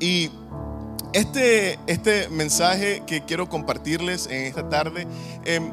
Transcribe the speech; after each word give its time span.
Y 0.00 0.30
este, 1.12 1.78
este 1.86 2.28
mensaje 2.30 3.02
que 3.06 3.24
quiero 3.24 3.48
compartirles 3.48 4.26
en 4.26 4.46
esta 4.46 4.68
tarde, 4.68 5.06
em, 5.44 5.72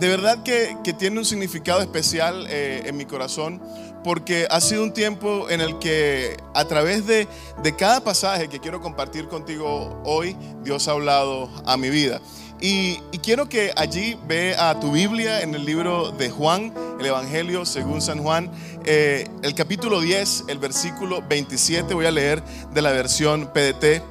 de 0.00 0.08
verdad 0.08 0.42
que, 0.42 0.76
tiene 0.98 1.18
un 1.18 1.24
significado 1.24 1.80
especial 1.80 2.46
eh, 2.50 2.82
en 2.86 2.96
mi 2.96 3.04
corazón, 3.06 3.62
porque 4.02 4.46
ha 4.50 4.60
sido 4.60 4.82
un 4.82 4.92
tiempo 4.92 5.48
en 5.48 5.60
el 5.60 5.78
que 5.78 6.36
a 6.52 6.64
través 6.66 7.06
de, 7.06 7.28
de 7.62 7.76
cada 7.76 8.02
pasaje 8.02 8.48
que 8.48 8.60
quiero 8.60 8.80
compartir 8.80 9.28
contigo 9.28 10.02
hoy, 10.04 10.36
Dios 10.62 10.88
ha 10.88 10.92
hablado 10.92 11.48
a 11.64 11.76
mi 11.76 11.88
vida. 11.88 12.20
Y, 12.60 12.96
quiero 13.22 13.48
que 13.48 13.72
allí 13.76 14.18
ve 14.26 14.54
a 14.58 14.80
tu 14.80 14.92
Biblia 14.92 15.42
en 15.42 15.54
el 15.54 15.66
libro 15.66 16.12
de 16.12 16.30
Juan, 16.30 16.72
el 16.98 17.06
Evangelio 17.06 17.66
según 17.66 18.00
San 18.00 18.22
Juan, 18.22 18.50
eh, 18.84 19.30
el 19.42 19.54
capítulo 19.54 20.00
10, 20.00 20.44
el 20.48 20.58
versículo 20.58 21.22
27, 21.26 21.94
voy 21.94 22.06
a 22.06 22.10
leer 22.10 22.42
de 22.72 22.82
la 22.82 22.92
versión 22.92 23.50
PDT. 23.52 24.02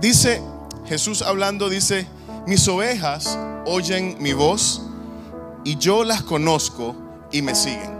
Dice, 0.00 0.42
Jesús 0.86 1.22
hablando, 1.22 1.68
dice, 1.68 2.06
mis 2.46 2.66
ovejas 2.68 3.38
oyen 3.66 4.16
mi 4.20 4.32
voz 4.32 4.82
y 5.64 5.76
yo 5.76 6.04
las 6.04 6.22
conozco 6.22 6.96
y 7.30 7.42
me 7.42 7.54
siguen. 7.54 7.98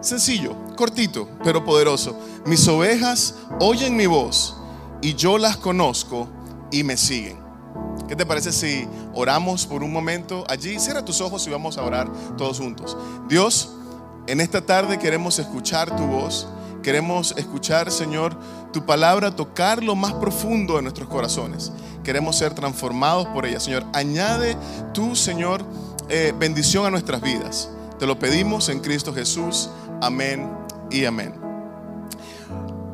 Sencillo, 0.00 0.54
cortito, 0.76 1.28
pero 1.42 1.64
poderoso. 1.64 2.16
Mis 2.44 2.66
ovejas 2.68 3.34
oyen 3.58 3.96
mi 3.96 4.06
voz 4.06 4.56
y 5.02 5.14
yo 5.14 5.38
las 5.38 5.56
conozco 5.56 6.28
y 6.70 6.84
me 6.84 6.96
siguen. 6.96 7.38
¿Qué 8.08 8.14
te 8.14 8.24
parece 8.24 8.52
si 8.52 8.86
oramos 9.14 9.66
por 9.66 9.82
un 9.82 9.92
momento 9.92 10.44
allí? 10.48 10.78
Cierra 10.78 11.04
tus 11.04 11.20
ojos 11.20 11.44
y 11.46 11.50
vamos 11.50 11.76
a 11.76 11.82
orar 11.82 12.08
todos 12.36 12.58
juntos. 12.58 12.96
Dios, 13.28 13.75
en 14.26 14.40
esta 14.40 14.64
tarde 14.64 14.98
queremos 14.98 15.38
escuchar 15.38 15.94
tu 15.96 16.06
voz. 16.06 16.48
Queremos 16.82 17.34
escuchar, 17.36 17.90
Señor, 17.90 18.38
tu 18.72 18.86
palabra, 18.86 19.34
tocar 19.34 19.82
lo 19.82 19.96
más 19.96 20.12
profundo 20.14 20.76
de 20.76 20.82
nuestros 20.82 21.08
corazones. 21.08 21.72
Queremos 22.04 22.38
ser 22.38 22.54
transformados 22.54 23.26
por 23.28 23.44
ella, 23.44 23.58
Señor. 23.58 23.84
Añade 23.92 24.56
tú, 24.94 25.16
Señor, 25.16 25.64
eh, 26.08 26.32
bendición 26.38 26.86
a 26.86 26.90
nuestras 26.90 27.20
vidas. 27.20 27.70
Te 27.98 28.06
lo 28.06 28.18
pedimos 28.18 28.68
en 28.68 28.78
Cristo 28.78 29.12
Jesús. 29.12 29.68
Amén 30.00 30.48
y 30.90 31.04
amén. 31.04 31.45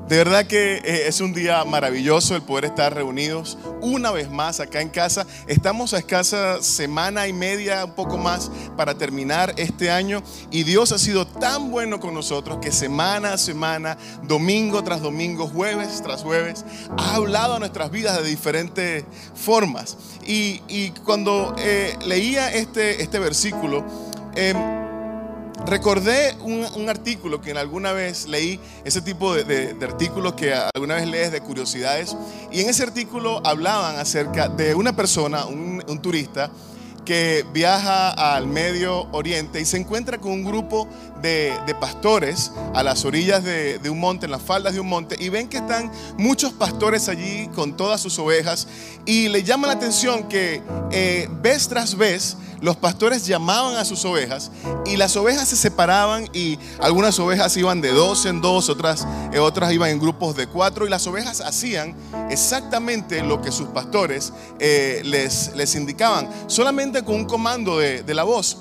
De 0.08 0.18
verdad 0.18 0.46
que 0.46 0.74
eh, 0.84 1.06
es 1.06 1.20
un 1.20 1.32
día 1.32 1.64
maravilloso 1.64 2.34
el 2.34 2.42
poder 2.42 2.66
estar 2.66 2.94
reunidos 2.94 3.56
una 3.80 4.10
vez 4.10 4.30
más 4.30 4.60
acá 4.60 4.80
en 4.80 4.88
casa. 4.88 5.26
Estamos 5.46 5.94
a 5.94 5.98
escasa 5.98 6.60
semana 6.62 7.28
y 7.28 7.32
media, 7.32 7.84
un 7.84 7.92
poco 7.92 8.18
más, 8.18 8.50
para 8.76 8.94
terminar 8.94 9.54
este 9.56 9.90
año. 9.90 10.22
Y 10.50 10.64
Dios 10.64 10.92
ha 10.92 10.98
sido 10.98 11.26
tan 11.26 11.70
bueno 11.70 12.00
con 12.00 12.14
nosotros 12.14 12.58
que 12.60 12.72
semana 12.72 13.34
a 13.34 13.38
semana, 13.38 13.96
domingo 14.24 14.82
tras 14.82 15.00
domingo, 15.00 15.46
jueves 15.46 16.02
tras 16.02 16.22
jueves, 16.22 16.64
ha 16.98 17.14
hablado 17.14 17.54
a 17.54 17.58
nuestras 17.58 17.90
vidas 17.90 18.20
de 18.20 18.28
diferentes 18.28 19.04
formas. 19.34 19.96
Y, 20.26 20.90
cuando 21.04 21.54
eh, 21.58 21.96
leía 22.04 22.52
este, 22.52 23.02
este 23.02 23.18
versículo, 23.18 23.84
em, 24.34 24.81
Recordé 25.66 26.34
un, 26.40 26.88
artículo 26.88 27.40
que 27.40 27.52
alguna 27.52 27.92
vez 27.92 28.26
leí, 28.26 28.58
ese 28.84 29.00
tipo 29.00 29.34
de, 29.34 29.76
artículos 29.82 30.34
que 30.34 30.52
alguna 30.74 30.96
vez 30.96 31.06
lees 31.06 31.32
de 31.32 31.40
curiosidades, 31.40 32.16
y 32.50 32.60
en 32.60 32.68
ese 32.68 32.82
artículo 32.82 33.40
hablaban 33.44 33.96
acerca 33.96 34.48
de 34.48 34.74
una 34.74 34.94
persona, 34.94 35.46
un, 35.46 35.82
turista, 36.02 36.50
que 37.04 37.44
viaja 37.52 38.10
al 38.10 38.46
Medio 38.46 39.08
Oriente 39.10 39.60
y 39.60 39.64
se 39.64 39.76
encuentra 39.76 40.18
con 40.18 40.32
un 40.32 40.44
grupo 40.44 40.86
de, 41.20 41.52
pastores 41.80 42.52
a 42.74 42.82
las 42.82 43.04
orillas 43.04 43.42
de, 43.42 43.80
un 43.88 43.98
monte, 43.98 44.26
en 44.26 44.32
las 44.32 44.42
faldas 44.42 44.74
de 44.74 44.80
un 44.80 44.88
monte, 44.88 45.16
y 45.18 45.28
ven 45.28 45.48
que 45.48 45.58
están 45.58 45.90
muchos 46.18 46.52
pastores 46.52 47.08
allí 47.08 47.48
con 47.54 47.76
todas 47.76 48.00
sus 48.00 48.18
ovejas, 48.18 48.66
y 49.06 49.28
le 49.28 49.42
llama 49.44 49.68
la 49.68 49.74
atención 49.74 50.28
que 50.28 50.60
eh, 50.90 51.28
vez 51.40 51.68
tras 51.68 51.96
vez 51.96 52.36
los 52.62 52.76
pastores 52.76 53.26
llamaban 53.26 53.76
a 53.76 53.84
sus 53.84 54.04
ovejas 54.04 54.50
y 54.86 54.96
las 54.96 55.16
ovejas 55.16 55.48
se 55.48 55.56
separaban 55.56 56.28
y 56.32 56.58
algunas 56.80 57.18
ovejas 57.18 57.54
iban 57.56 57.80
de 57.80 57.90
dos 57.90 58.24
en 58.24 58.40
dos, 58.40 58.68
otras, 58.68 59.06
eh, 59.32 59.40
otras 59.40 59.72
iban 59.72 59.90
en 59.90 59.98
grupos 59.98 60.36
de 60.36 60.46
cuatro 60.46 60.86
y 60.86 60.90
las 60.90 61.06
ovejas 61.08 61.40
hacían 61.40 61.94
exactamente 62.30 63.22
lo 63.22 63.42
que 63.42 63.50
sus 63.50 63.68
pastores 63.68 64.32
eh, 64.60 65.02
les, 65.04 65.54
les 65.56 65.74
indicaban, 65.74 66.30
solamente 66.46 67.04
con 67.04 67.16
un 67.16 67.24
comando 67.24 67.78
de, 67.78 68.12
la 68.14 68.22
voz. 68.22 68.58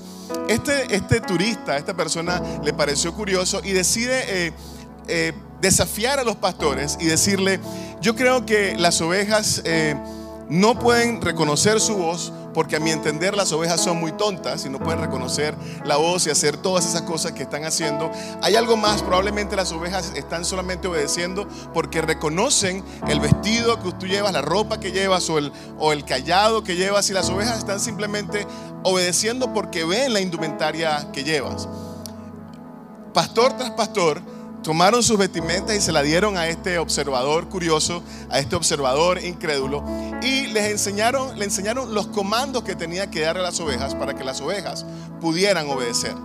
Este, 0.48 0.96
este 0.96 1.20
turista, 1.20 1.78
esta 1.78 1.94
persona 1.94 2.42
le 2.64 2.74
pareció 2.74 3.14
curioso 3.14 3.62
y 3.64 3.72
decide... 3.72 4.52
Eh, 5.08 5.34
desafiar 5.60 6.20
a 6.20 6.24
los 6.24 6.38
pastores 6.38 6.98
y 7.00 7.06
decirle, 7.06 7.60
yo 8.02 8.16
creo 8.16 8.46
que 8.46 8.76
las 8.78 9.02
ovejas 9.02 9.62
no 10.52 10.78
pueden 10.78 11.22
reconocer 11.22 11.80
su 11.80 11.96
voz 11.96 12.34
porque 12.54 12.76
a 12.76 12.82
mi 12.82 12.92
entender 12.92 13.38
las 13.38 13.54
ovejas 13.54 13.80
son 13.80 14.02
muy 14.02 14.12
tontas 14.12 14.66
y 14.66 14.70
no 14.70 14.80
pueden 14.80 15.00
reconocer 15.00 15.56
la 15.86 15.96
voz 15.96 16.28
y 16.28 16.30
hacer 16.30 16.58
todas 16.58 16.86
esas 16.86 17.04
cosas 17.04 17.32
que 17.32 17.44
están 17.44 17.64
haciendo. 17.64 18.12
Hay 18.42 18.58
algo 18.58 18.76
más, 18.76 19.02
probablemente 19.02 19.56
las 19.56 19.72
ovejas 19.72 20.12
están 20.14 20.44
solamente 20.44 20.90
obedeciendo 20.90 21.48
porque 21.74 22.02
reconocen 22.02 22.84
el 23.08 23.22
vestido 23.22 23.82
que 23.82 23.94
tú 23.94 24.08
llevas, 24.08 24.34
la 24.34 24.42
ropa 24.42 24.78
que 24.78 24.92
llevas 24.92 25.30
o 25.30 25.38
el, 25.38 25.54
o 25.80 25.94
el 25.94 26.04
callado 26.04 26.66
que 26.66 26.76
llevas 26.76 27.10
y 27.10 27.14
las 27.14 27.30
ovejas 27.30 27.58
están 27.58 27.80
simplemente 27.80 28.46
obedeciendo 28.84 29.54
porque 29.54 29.86
ven 29.86 30.12
la 30.12 30.20
indumentaria 30.20 31.08
que 31.14 31.24
llevas. 31.24 31.70
Pastor 33.14 33.54
tras 33.54 33.72
pastor, 33.72 34.22
tomaron 34.64 35.02
sus 35.04 35.18
vestimentas 35.18 35.76
y 35.76 35.82
se 35.82 35.92
la 35.92 36.04
dieron 36.04 36.38
a 36.38 36.48
este 36.48 36.78
observador 36.78 37.50
curioso, 37.50 38.04
a 38.30 38.40
este 38.40 38.56
observador 38.56 39.24
incrédulo, 39.24 39.84
y 40.22 40.48
les 40.48 40.72
enseñaron, 40.72 41.38
le 41.38 41.46
enseñaron 41.46 41.94
los 41.94 42.08
comandos 42.08 42.64
que 42.64 42.76
tenía 42.76 43.10
que 43.10 43.22
darle 43.22 43.42
a 43.42 43.46
las 43.46 43.60
ovejas 43.60 43.96
para 43.96 44.16
que 44.16 44.24
las 44.24 44.42
ovejas 44.42 44.86
pudieran 45.20 45.70
obedecer. 45.70 46.16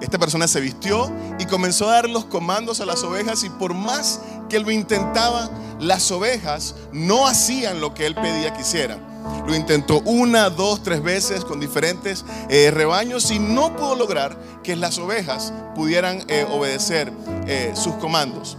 Esta 0.00 0.18
persona 0.18 0.48
se 0.48 0.60
vistió 0.60 1.10
y 1.38 1.46
comenzó 1.46 1.88
a 1.88 1.94
dar 1.94 2.08
los 2.08 2.26
comandos 2.26 2.80
a 2.80 2.86
las 2.86 3.02
ovejas 3.02 3.44
y 3.44 3.50
por 3.50 3.72
más 3.74 4.20
que 4.48 4.58
lo 4.58 4.70
intentaba, 4.70 5.48
las 5.80 6.10
ovejas 6.10 6.74
no 6.92 7.26
hacían 7.26 7.80
lo 7.80 7.94
que 7.94 8.06
él 8.06 8.14
pedía 8.14 8.52
que 8.52 8.62
hicieran. 8.62 9.13
Lo 9.46 9.54
intentó 9.54 10.00
una, 10.00 10.50
dos, 10.50 10.82
tres 10.82 11.02
veces 11.02 11.44
con 11.44 11.60
diferentes 11.60 12.24
eh, 12.48 12.70
rebaños 12.70 13.30
y 13.30 13.38
no 13.38 13.76
pudo 13.76 13.94
lograr 13.94 14.36
que 14.62 14.76
las 14.76 14.98
ovejas 14.98 15.52
pudieran 15.74 16.22
eh, 16.28 16.46
obedecer 16.50 17.12
eh, 17.46 17.72
sus 17.74 17.94
comandos. 17.94 18.56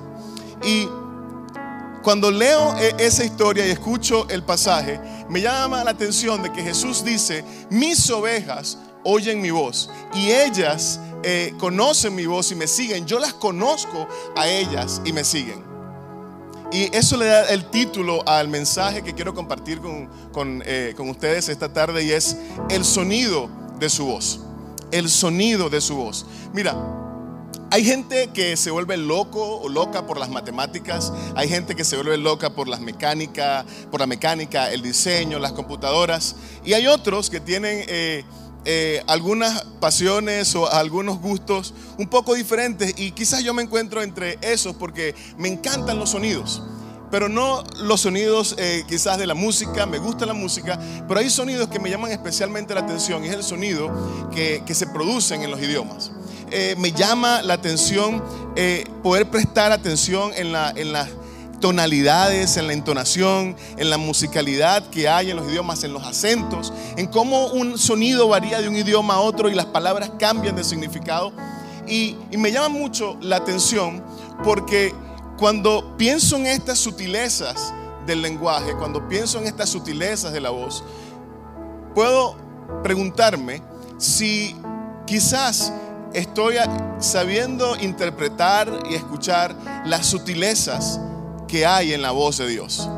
Y 0.63 0.87
cuando 2.03 2.29
leo 2.29 2.75
esa 2.99 3.23
historia 3.23 3.65
y 3.65 3.71
escucho 3.71 4.27
el 4.29 4.43
pasaje, 4.43 4.99
me 5.27 5.41
llama 5.41 5.83
la 5.83 5.91
atención 5.91 6.43
de 6.43 6.51
que 6.51 6.61
Jesús 6.61 7.03
dice, 7.03 7.43
mis 7.71 8.09
ovejas 8.11 8.77
oyen 9.03 9.41
mi 9.41 9.49
voz 9.49 9.89
y 10.13 10.31
ellas 10.31 10.99
conocen 11.57 12.13
mi 12.13 12.27
voz 12.27 12.51
y 12.51 12.55
me 12.55 12.67
siguen. 12.67 13.07
Yo 13.07 13.17
las 13.17 13.33
conozco 13.33 14.07
a 14.35 14.47
ellas 14.47 15.01
y 15.03 15.13
me 15.13 15.23
siguen. 15.23 15.74
Y 16.75 16.89
eso 16.93 17.15
le 17.15 17.27
da 17.27 17.45
el 17.51 17.63
título 17.63 18.21
al 18.27 18.49
mensaje 18.49 19.01
que 19.01 19.13
quiero 19.13 19.33
compartir 19.33 19.79
con, 19.79 20.61
eh, 20.65 20.93
con, 20.97 21.09
ustedes 21.09 21.47
esta 21.47 21.71
tarde 21.71 22.03
y 22.03 22.11
es 22.11 22.35
el 22.69 22.83
sonido 22.83 23.49
de 23.79 23.89
su 23.89 24.07
voz. 24.07 24.41
El 24.91 25.09
sonido 25.09 25.69
de 25.69 25.79
su 25.79 25.95
voz. 25.95 26.25
Mira, 26.51 26.75
hay 27.71 27.85
gente 27.85 28.29
que 28.33 28.57
se 28.57 28.71
vuelve 28.71 28.97
loco 28.97 29.59
o 29.59 29.69
loca 29.69 30.05
por 30.05 30.19
las 30.19 30.29
matemáticas, 30.29 31.13
hay 31.35 31.47
gente 31.47 31.75
que 31.75 31.85
se 31.85 31.95
vuelve 31.95 32.17
loca 32.17 32.49
por 32.49 32.67
las 32.67 32.81
mecánicas, 32.81 33.63
por 33.89 34.01
la 34.01 34.05
mecánica, 34.05 34.69
el 34.69 34.81
diseño, 34.81 35.39
las 35.39 35.53
computadoras, 35.53 36.35
y 36.65 36.73
hay 36.73 36.87
otros 36.87 37.29
que 37.29 37.39
tienen 37.39 37.85
eh, 37.87 38.25
eh, 38.67 39.03
algunas 39.05 39.63
pasiones 39.79 40.55
o 40.55 40.71
algunos 40.71 41.19
gustos 41.19 41.75
un 41.99 42.07
poco 42.07 42.33
diferentes 42.33 42.95
y 42.97 43.11
quizás 43.11 43.43
yo 43.43 43.53
me 43.53 43.61
encuentro 43.61 44.01
entre 44.01 44.39
esos 44.41 44.75
porque 44.75 45.13
me 45.37 45.47
encantan 45.47 45.99
los 45.99 46.09
sonidos. 46.09 46.63
Pero 47.11 47.29
no 47.29 47.63
los 47.77 48.01
sonidos 48.01 48.55
eh, 48.57 48.83
quizás 48.87 49.19
de 49.19 49.27
la 49.27 49.35
música, 49.35 49.85
me 49.85 49.99
gusta 49.99 50.25
la 50.25 50.33
música, 50.33 50.79
pero 51.07 51.19
hay 51.19 51.29
sonidos 51.29 51.69
que 51.69 51.79
me 51.79 51.91
llaman 51.91 52.11
especialmente 52.11 52.73
la 52.73 52.81
atención 52.81 53.23
y 53.23 53.27
es 53.27 53.35
el 53.35 53.43
sonido 53.43 53.91
que, 54.33 54.63
se 54.73 54.87
producen 54.87 55.43
en 55.43 55.51
los 55.51 55.61
idiomas. 55.61 56.11
Eh, 56.49 56.75
me 56.79 56.91
llama 56.91 57.43
la 57.43 57.53
atención 57.53 58.23
poder 59.03 59.29
prestar 59.29 59.71
atención 59.71 60.31
en 60.35 60.51
la, 60.51 60.71
en 60.75 60.91
la 60.91 61.07
tonalidades, 61.65 62.57
en 62.57 62.67
la 62.67 62.73
entonación, 62.73 63.55
en 63.75 63.89
la 63.89 63.97
musicalidad 63.97 64.87
que 64.91 65.09
hay 65.09 65.31
en 65.31 65.37
los 65.37 65.47
idiomas, 65.49 65.83
en 65.83 65.93
los 65.93 66.05
acentos, 66.05 66.71
en 66.95 67.07
cómo 67.07 67.47
un 67.47 67.79
sonido 67.79 68.27
varía 68.27 68.61
de 68.61 68.69
un 68.69 68.75
idioma 68.75 69.15
a 69.15 69.19
otro 69.21 69.49
y 69.49 69.55
las 69.55 69.65
palabras 69.65 70.11
cambian 70.19 70.55
de 70.55 70.63
significado. 70.63 71.33
Y, 71.87 72.17
me 72.37 72.51
llama 72.51 72.69
mucho 72.69 73.17
la 73.19 73.37
atención 73.37 74.03
porque 74.43 74.93
cuando 75.39 75.97
pienso 75.97 76.35
en 76.35 76.45
estas 76.45 76.77
sutilezas 76.77 77.73
del 78.05 78.21
lenguaje, 78.21 78.75
cuando 78.77 79.07
pienso 79.07 79.39
en 79.39 79.47
estas 79.47 79.69
sutilezas 79.69 80.33
de 80.33 80.41
la 80.41 80.51
voz, 80.51 80.83
puedo 81.95 82.35
preguntarme 82.83 83.63
si 83.97 84.55
quizás 85.07 85.73
estoy 86.13 86.57
sabiendo 86.99 87.75
interpretar 87.77 88.71
y 88.87 88.93
escuchar 88.93 89.55
las 89.83 90.05
sutilezas 90.05 90.99
que 91.47 91.65
hay 91.65 91.93
en 91.93 92.01
la 92.01 92.11
voz 92.11 92.37
de 92.37 92.47
Dios. 92.47 92.89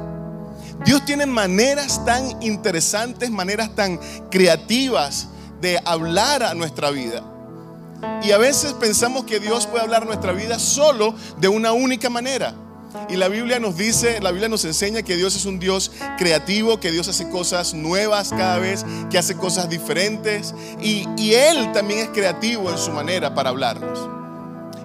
Dios 0.85 1.03
tiene 1.05 1.25
maneras 1.25 2.05
tan 2.05 2.41
interesantes, 2.41 3.29
maneras 3.29 3.75
tan 3.75 3.99
creativas 4.29 5.27
de 5.59 5.79
hablar 5.85 6.43
a 6.43 6.53
nuestra 6.53 6.91
vida. 6.91 7.23
Y 8.23 8.31
a 8.31 8.37
veces 8.37 8.73
pensamos 8.73 9.25
que 9.25 9.39
Dios 9.39 9.65
puede 9.65 9.83
hablar 9.83 10.05
nuestra 10.05 10.31
vida 10.31 10.59
solo 10.59 11.15
de 11.39 11.47
una 11.47 11.73
única 11.73 12.09
manera. 12.09 12.53
Y 13.09 13.15
la 13.15 13.27
Biblia 13.27 13.59
nos 13.59 13.77
dice, 13.77 14.19
la 14.21 14.31
Biblia 14.31 14.49
nos 14.49 14.65
enseña 14.65 15.01
que 15.01 15.15
Dios 15.15 15.35
es 15.35 15.45
un 15.45 15.59
Dios 15.59 15.91
creativo, 16.17 16.79
que 16.79 16.91
Dios 16.91 17.07
hace 17.07 17.29
cosas 17.29 17.73
nuevas 17.73 18.29
cada 18.29 18.59
vez, 18.59 18.85
que 19.09 19.17
hace 19.17 19.35
cosas 19.35 19.69
diferentes. 19.69 20.53
Y, 20.81 21.05
Él 21.33 21.71
también 21.73 21.99
es 21.99 22.09
creativo 22.09 22.69
en 22.69 22.77
su 22.77 22.91
manera 22.91 23.33
para 23.33 23.49
hablarnos. 23.49 24.16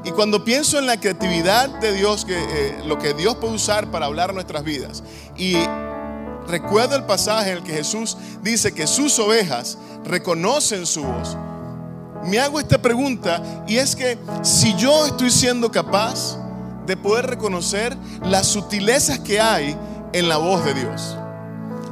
Y 0.05 0.11
cuando 0.11 0.45
pienso 0.45 0.79
en 0.79 0.87
la 0.87 0.99
creatividad 0.99 1.69
de 1.81 1.93
Dios, 1.93 2.25
que, 2.25 2.37
eh, 2.37 2.83
lo 2.85 2.99
que 2.99 3.15
Dios 3.15 3.37
puede 3.37 3.55
usar 3.55 3.91
para 3.91 4.07
hablar 4.07 4.35
nuestras 4.35 4.65
vidas, 4.65 5.03
y 5.37 5.57
recuerdo 6.49 6.97
el 6.97 7.05
pasaje 7.05 7.53
en 7.53 7.59
el 7.59 7.63
que 7.63 7.73
Jesús 7.73 8.17
dice 8.43 8.73
que 8.73 8.87
sus 8.87 9.19
ovejas 9.19 9.79
reconocen 10.05 10.87
su 10.87 11.05
voz, 11.05 11.37
me 12.25 12.39
hago 12.39 12.61
esta 12.61 12.81
pregunta 12.81 13.43
y 13.67 13.77
es 13.77 13.97
que 13.97 14.17
si 14.43 14.75
yo 14.77 15.07
estoy 15.07 15.31
siendo 15.31 15.71
capaz 15.71 16.39
de 16.87 16.97
poder 16.97 17.27
reconocer 17.27 17.97
las 18.23 18.47
sutilezas 18.47 19.19
que 19.21 19.41
hay 19.41 19.77
en 20.13 20.29
la 20.29 20.37
voz 20.37 20.65
de 20.65 20.75
Dios. 20.75 21.17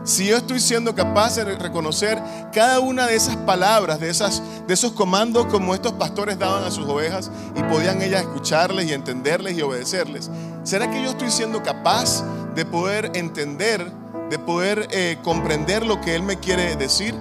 Si 0.03 0.27
yo 0.27 0.39
estoy 0.39 0.61
siendo 0.61 0.95
capaz 0.95 1.37
de 1.37 1.45
reconocer 1.45 2.21
cada 2.53 2.81
una 2.81 3.07
de 3.07 3.17
esas 3.17 3.37
palabras, 3.37 4.01
de, 4.01 4.09
esas, 4.09 4.43
de 4.67 4.73
esos 4.73 4.93
comandos 4.93 5.47
como 5.47 5.75
estos 5.75 5.93
pastores 5.93 6.39
daban 6.39 6.65
a 6.65 6.71
sus 6.71 6.87
ovejas 6.87 7.31
y 7.55 7.63
podían 7.65 8.01
ellas 8.01 8.23
escucharles 8.23 8.89
y 8.89 8.95
entenderles 8.95 9.59
y 9.59 9.63
obedecerles, 9.63 10.31
¿será 10.65 10.91
que 10.91 11.03
yo 11.03 11.11
estoy 11.11 11.31
siendo 11.31 11.63
capaz 11.63 12.25
de 12.55 12.65
poder 12.65 13.11
entender, 13.15 13.93
de 14.31 14.39
poder 14.39 14.89
eh, 14.91 15.19
comprender 15.23 15.85
lo 15.85 16.01
que 16.01 16.15
Él 16.15 16.23
me 16.23 16.39
quiere 16.39 16.77
decir? 16.77 17.15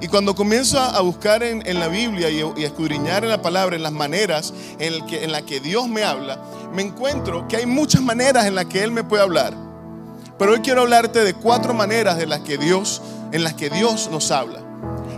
Y 0.00 0.08
cuando 0.08 0.34
comienzo 0.34 0.78
a 0.78 1.00
buscar 1.00 1.42
en, 1.42 1.78
la 1.78 1.88
Biblia 1.88 2.30
y, 2.30 2.40
a 2.40 2.66
escudriñar 2.66 3.24
en 3.24 3.30
la 3.30 3.42
palabra, 3.42 3.76
en 3.76 3.82
las 3.82 3.92
maneras 3.92 4.54
en, 4.78 5.00
las 5.00 5.08
que, 5.08 5.24
en 5.24 5.32
la 5.32 5.42
que 5.42 5.60
Dios 5.60 5.88
me 5.88 6.04
habla, 6.04 6.40
me 6.72 6.82
encuentro 6.82 7.46
que 7.48 7.56
hay 7.56 7.66
muchas 7.66 8.00
maneras 8.00 8.46
en 8.46 8.54
las 8.54 8.66
que 8.66 8.82
Él 8.82 8.92
me 8.92 9.02
puede 9.02 9.24
hablar. 9.24 9.67
Pero 10.38 10.52
hoy 10.52 10.60
quiero 10.60 10.82
hablarte 10.82 11.24
de 11.24 11.34
cuatro 11.34 11.74
maneras 11.74 12.16
de 12.16 12.26
las 12.26 12.40
que 12.40 12.58
Dios, 12.58 13.02
en 13.32 13.42
las 13.42 13.54
que 13.54 13.70
Dios 13.70 14.08
nos 14.10 14.30
habla. 14.30 14.60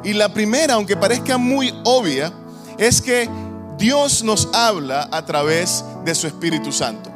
Y 0.02 0.14
la 0.14 0.32
primera, 0.32 0.74
aunque 0.74 0.96
parezca 0.96 1.36
muy 1.36 1.74
obvia, 1.84 2.32
es 2.78 3.02
que 3.02 3.28
Dios 3.76 4.22
nos 4.22 4.48
habla 4.52 5.08
a 5.12 5.24
través 5.24 5.84
de 6.04 6.14
su 6.14 6.26
Espíritu 6.26 6.72
Santo. 6.72 7.10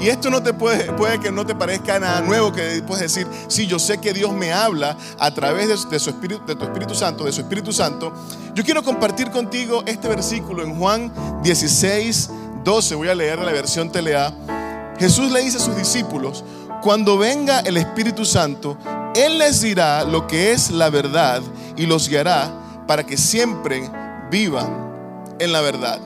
Y 0.00 0.08
esto 0.08 0.30
no 0.30 0.42
te 0.42 0.52
puede, 0.52 0.92
puede 0.92 1.20
que 1.20 1.30
no 1.30 1.46
te 1.46 1.54
parezca 1.54 1.98
nada 1.98 2.20
nuevo 2.20 2.52
que 2.52 2.82
puedes 2.86 3.02
decir, 3.02 3.26
sí, 3.46 3.66
yo 3.66 3.78
sé 3.78 3.98
que 3.98 4.12
Dios 4.12 4.32
me 4.32 4.52
habla 4.52 4.96
a 5.18 5.32
través 5.32 5.68
de, 5.88 5.98
su 5.98 6.10
espíritu, 6.10 6.44
de 6.44 6.56
tu 6.56 6.64
Espíritu 6.64 6.94
Santo, 6.94 7.24
de 7.24 7.32
su 7.32 7.40
Espíritu 7.40 7.72
Santo. 7.72 8.12
Yo 8.54 8.64
quiero 8.64 8.82
compartir 8.82 9.30
contigo 9.30 9.84
este 9.86 10.08
versículo 10.08 10.64
en 10.64 10.76
Juan 10.76 11.12
16, 11.42 12.30
12. 12.64 12.94
Voy 12.96 13.08
a 13.08 13.14
leer 13.14 13.38
la 13.38 13.52
versión 13.52 13.90
Telea. 13.92 14.34
Jesús 14.98 15.30
le 15.30 15.40
dice 15.40 15.58
a 15.58 15.60
sus 15.60 15.76
discípulos, 15.76 16.44
cuando 16.82 17.16
venga 17.16 17.60
el 17.60 17.76
Espíritu 17.76 18.24
Santo, 18.24 18.76
Él 19.14 19.38
les 19.38 19.60
dirá 19.62 20.04
lo 20.04 20.26
que 20.26 20.52
es 20.52 20.70
la 20.70 20.90
verdad 20.90 21.40
y 21.76 21.86
los 21.86 22.08
guiará 22.08 22.50
para 22.86 23.04
que 23.04 23.16
siempre 23.16 23.88
vivan 24.30 24.92
en 25.38 25.52
la 25.52 25.60
verdad. 25.60 26.00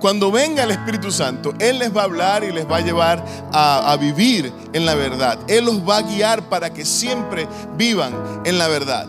Cuando 0.00 0.32
venga 0.32 0.64
el 0.64 0.70
Espíritu 0.70 1.12
Santo, 1.12 1.52
Él 1.58 1.78
les 1.78 1.94
va 1.94 2.02
a 2.02 2.04
hablar 2.04 2.42
y 2.42 2.50
les 2.50 2.68
va 2.68 2.78
a 2.78 2.80
llevar 2.80 3.22
a, 3.52 3.96
vivir 4.00 4.50
en 4.72 4.86
la 4.86 4.94
verdad. 4.94 5.38
Él 5.46 5.66
los 5.66 5.86
va 5.86 5.98
a 5.98 6.02
guiar 6.02 6.48
para 6.48 6.72
que 6.72 6.86
siempre 6.86 7.46
vivan 7.76 8.14
en 8.44 8.58
la 8.58 8.66
verdad. 8.68 9.06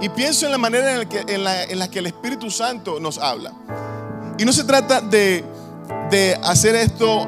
Y 0.00 0.08
pienso 0.08 0.46
en 0.46 0.52
la 0.52 0.58
manera 0.58 0.92
en 0.92 1.78
la 1.78 1.88
que, 1.90 1.98
el 1.98 2.06
Espíritu 2.06 2.50
Santo 2.50 2.98
nos 3.00 3.18
habla. 3.18 3.52
Y 4.38 4.46
no 4.46 4.52
se 4.52 4.64
trata 4.64 5.02
de, 5.02 5.44
hacer 6.42 6.74
esto 6.74 7.26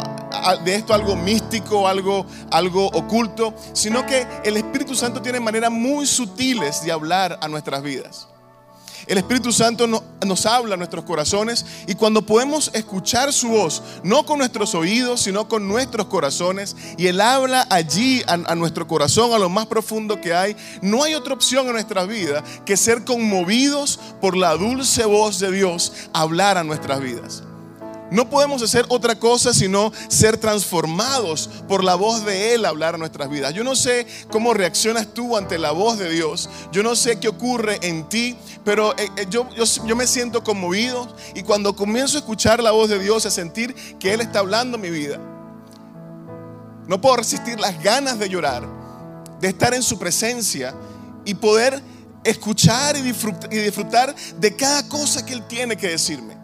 de 0.65 0.75
esto 0.75 0.95
algo 0.95 1.17
místico, 1.17 1.87
algo, 1.87 2.27
algo 2.51 2.87
oculto, 2.87 3.55
sino 3.73 4.05
que 4.07 4.27
el 4.45 4.57
Espíritu 4.57 4.95
Santo 4.95 5.23
tiene 5.23 5.41
maneras 5.41 5.71
muy 5.71 6.07
sutiles 6.07 6.85
de 6.85 6.93
hablar 6.93 7.39
a 7.41 7.49
nuestras 7.49 7.83
vidas. 7.83 8.29
El 9.07 9.19
Espíritu 9.19 9.53
Santo 9.53 9.87
nos 9.89 10.47
habla 10.47 10.75
a 10.75 10.77
nuestros 10.77 11.05
corazones 11.05 11.67
y 11.87 11.95
cuando 11.95 12.23
podemos 12.23 12.71
escuchar 12.73 13.33
su 13.33 13.49
voz, 13.49 13.83
no 14.05 14.25
con 14.25 14.39
nuestros 14.39 14.75
oídos, 14.75 15.23
sino 15.23 15.49
con 15.49 15.67
nuestros 15.67 16.07
corazones, 16.07 16.77
y 16.97 17.09
Él 17.09 17.21
habla 17.21 17.67
allí 17.71 18.23
a, 18.27 18.35
a 18.35 18.55
nuestro 18.55 18.87
corazón, 18.87 19.33
a 19.33 19.39
lo 19.39 19.49
más 19.49 19.67
profundo 19.67 20.21
que 20.21 20.35
hay, 20.35 20.57
no 20.83 21.03
hay 21.03 21.15
otra 21.15 21.35
opción 21.35 21.67
en 21.67 21.73
nuestra 21.73 22.05
vida 22.05 22.45
que 22.65 22.77
ser 22.77 23.05
conmovidos 23.05 23.99
por 24.21 24.37
la 24.37 24.57
dulce 24.57 25.05
voz 25.05 25.41
de 25.41 25.51
Dios 25.51 25.93
hablar 26.13 26.57
a 26.57 26.65
nuestras 26.65 27.01
vidas. 27.01 27.43
No 28.13 28.29
podemos 28.29 28.63
hacer 28.63 28.85
otra 28.91 29.19
cosa 29.19 29.55
sino 29.55 29.91
ser 30.09 30.37
transformados 30.37 31.49
por 31.67 31.83
la 31.83 31.95
voz 31.95 32.27
de 32.27 32.53
Él 32.53 32.67
hablar 32.67 32.99
nuestras 32.99 33.31
vidas. 33.31 33.55
Yo 33.55 33.65
no 33.65 33.75
sé 33.75 34.07
cómo 34.31 34.53
reaccionas 34.53 35.15
tú 35.15 35.35
ante 35.35 35.57
la 35.57 35.71
voz 35.71 35.99
de 35.99 36.11
Dios. 36.11 36.51
Yo 36.73 36.83
no 36.83 36.95
sé 36.95 37.19
qué 37.19 37.29
ocurre 37.29 37.79
en 37.81 38.07
ti, 38.11 38.37
pero 38.67 38.93
eh, 38.99 39.09
eh, 39.17 39.27
yo, 39.31 39.49
yo, 39.55 39.97
me 39.97 40.07
siento 40.07 40.45
conmovido 40.45 41.09
y 41.35 41.43
cuando 41.43 41.75
comienzo 41.75 42.19
a 42.19 42.21
escuchar 42.21 42.63
la 42.63 42.73
voz 42.73 42.91
de 42.91 42.99
Dios, 42.99 43.25
a 43.25 43.31
sentir 43.31 43.75
que 43.99 44.13
Él 44.13 44.21
está 44.21 44.41
hablando 44.41 44.77
mi 44.77 44.91
vida, 44.91 45.19
no 46.87 47.01
puedo 47.01 47.17
resistir 47.17 47.59
las 47.59 47.83
ganas 47.83 48.19
de 48.19 48.29
llorar, 48.29 48.69
de 49.41 49.49
estar 49.49 49.73
en 49.73 49.83
su 49.83 49.99
presencia 49.99 50.75
y 51.25 51.33
poder 51.33 51.81
escuchar 52.25 52.95
y 52.95 53.01
disfrutar 53.59 54.15
de 54.39 54.55
cada 54.55 54.87
cosa 54.87 55.25
que 55.25 55.33
Él 55.33 55.47
tiene 55.49 55.79
que 55.79 55.89
decirme. 55.89 56.42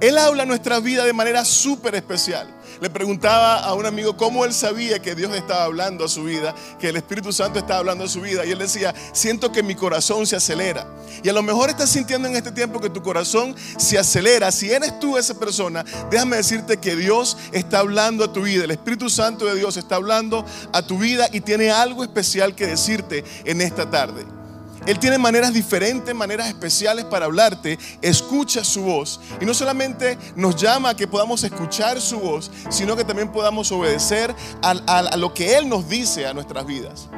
Él 0.00 0.16
habla 0.16 0.46
nuestra 0.46 0.80
vida 0.80 1.04
de 1.04 1.12
manera 1.12 1.44
súper 1.44 1.94
especial. 1.94 2.48
Le 2.80 2.88
preguntaba 2.88 3.58
a 3.58 3.74
un 3.74 3.84
amigo 3.84 4.16
cómo 4.16 4.46
él 4.46 4.54
sabía 4.54 5.02
que 5.02 5.14
Dios 5.14 5.34
estaba 5.34 5.64
hablando 5.64 6.06
a 6.06 6.08
su 6.08 6.24
vida, 6.24 6.54
que 6.78 6.88
el 6.88 6.96
Espíritu 6.96 7.30
Santo 7.30 7.58
estaba 7.58 7.80
hablando 7.80 8.04
a 8.04 8.08
su 8.08 8.22
vida. 8.22 8.46
Y 8.46 8.52
él 8.52 8.58
decía, 8.58 8.94
siento 9.12 9.52
que 9.52 9.62
mi 9.62 9.74
corazón 9.74 10.26
se 10.26 10.36
acelera. 10.36 10.86
Y 11.22 11.28
a 11.28 11.34
lo 11.34 11.42
mejor 11.42 11.68
estás 11.68 11.90
sintiendo 11.90 12.26
en 12.26 12.36
este 12.36 12.52
tiempo 12.52 12.80
que 12.80 12.88
tu 12.88 13.02
corazón 13.02 13.54
se 13.76 13.98
acelera. 13.98 14.50
Si 14.50 14.72
eres 14.72 14.98
tú 14.98 15.18
esa 15.18 15.38
persona, 15.38 15.84
déjame 16.10 16.36
decirte 16.36 16.78
que 16.78 16.96
Dios 16.96 17.36
está 17.52 17.80
hablando 17.80 18.24
a 18.24 18.32
tu 18.32 18.42
vida. 18.42 18.64
El 18.64 18.70
Espíritu 18.70 19.10
Santo 19.10 19.44
de 19.44 19.56
Dios 19.56 19.76
está 19.76 19.96
hablando 19.96 20.46
a 20.72 20.80
tu 20.80 20.96
vida 20.96 21.28
y 21.30 21.42
tiene 21.42 21.70
algo 21.70 22.02
especial 22.02 22.54
que 22.54 22.66
decirte 22.66 23.22
en 23.44 23.60
esta 23.60 23.90
tarde. 23.90 24.39
Él 24.86 24.98
tiene 24.98 25.18
maneras 25.18 25.52
diferentes, 25.52 26.14
maneras 26.14 26.48
especiales 26.48 27.04
para 27.04 27.26
hablarte. 27.26 27.78
Escucha 28.00 28.64
su 28.64 28.82
voz. 28.82 29.20
Y 29.40 29.44
no 29.44 29.54
solamente 29.54 30.18
nos 30.36 30.56
llama 30.56 30.90
a 30.90 30.96
que 30.96 31.06
podamos 31.06 31.44
escuchar 31.44 32.00
su 32.00 32.18
voz, 32.18 32.50
sino 32.70 32.96
que 32.96 33.04
también 33.04 33.30
podamos 33.30 33.70
obedecer 33.72 34.34
a, 34.62 34.70
a 34.70 35.16
lo 35.16 35.34
que 35.34 35.56
Él 35.56 35.68
nos 35.68 35.88
dice 35.88 36.26
a 36.26 36.34
nuestras 36.34 36.66
vidas. 36.66 37.08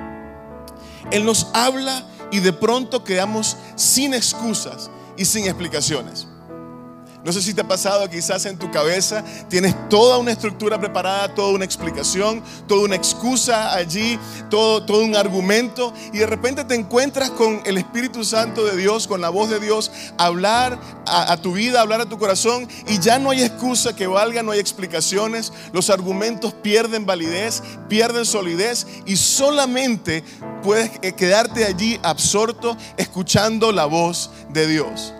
Él 1.10 1.24
nos 1.24 1.48
habla 1.52 2.06
y 2.30 2.40
de 2.40 2.52
pronto 2.52 3.04
quedamos 3.04 3.56
sin 3.76 4.14
excusas 4.14 4.90
y 5.16 5.24
sin 5.24 5.44
explicaciones. 5.44 6.26
No 7.24 7.32
sé 7.32 7.40
si 7.40 7.54
te 7.54 7.60
ha 7.60 7.68
pasado, 7.68 8.08
quizás 8.10 8.46
en 8.46 8.58
tu 8.58 8.70
cabeza 8.72 9.22
tienes 9.48 9.76
toda 9.88 10.18
una 10.18 10.32
estructura 10.32 10.80
preparada, 10.80 11.32
toda 11.32 11.52
una 11.52 11.64
explicación, 11.64 12.42
toda 12.66 12.82
una 12.82 12.96
excusa 12.96 13.74
allí, 13.74 14.18
todo, 14.50 14.84
todo 14.84 15.04
un 15.04 15.14
argumento, 15.14 15.94
y 16.12 16.18
de 16.18 16.26
repente 16.26 16.64
te 16.64 16.74
encuentras 16.74 17.30
con 17.30 17.62
el 17.64 17.78
Espíritu 17.78 18.24
Santo 18.24 18.64
de 18.64 18.76
Dios, 18.76 19.06
con 19.06 19.20
la 19.20 19.28
voz 19.28 19.50
de 19.50 19.60
Dios, 19.60 19.92
hablar 20.18 20.80
a, 21.06 21.32
a 21.32 21.36
tu 21.36 21.52
vida, 21.52 21.80
hablar 21.80 22.00
a 22.00 22.08
tu 22.08 22.18
corazón, 22.18 22.66
y 22.88 22.98
ya 22.98 23.20
no 23.20 23.30
hay 23.30 23.44
excusa 23.44 23.94
que 23.94 24.08
valga, 24.08 24.42
no 24.42 24.50
hay 24.50 24.58
explicaciones, 24.58 25.52
los 25.72 25.90
argumentos 25.90 26.52
pierden 26.54 27.06
validez, 27.06 27.62
pierden 27.88 28.24
solidez, 28.24 28.86
y 29.06 29.16
solamente 29.16 30.24
puedes 30.64 30.90
eh, 31.02 31.12
quedarte 31.12 31.64
allí 31.64 32.00
absorto 32.02 32.76
escuchando 32.96 33.70
la 33.70 33.84
voz 33.84 34.30
de 34.50 34.66
Dios. 34.66 35.12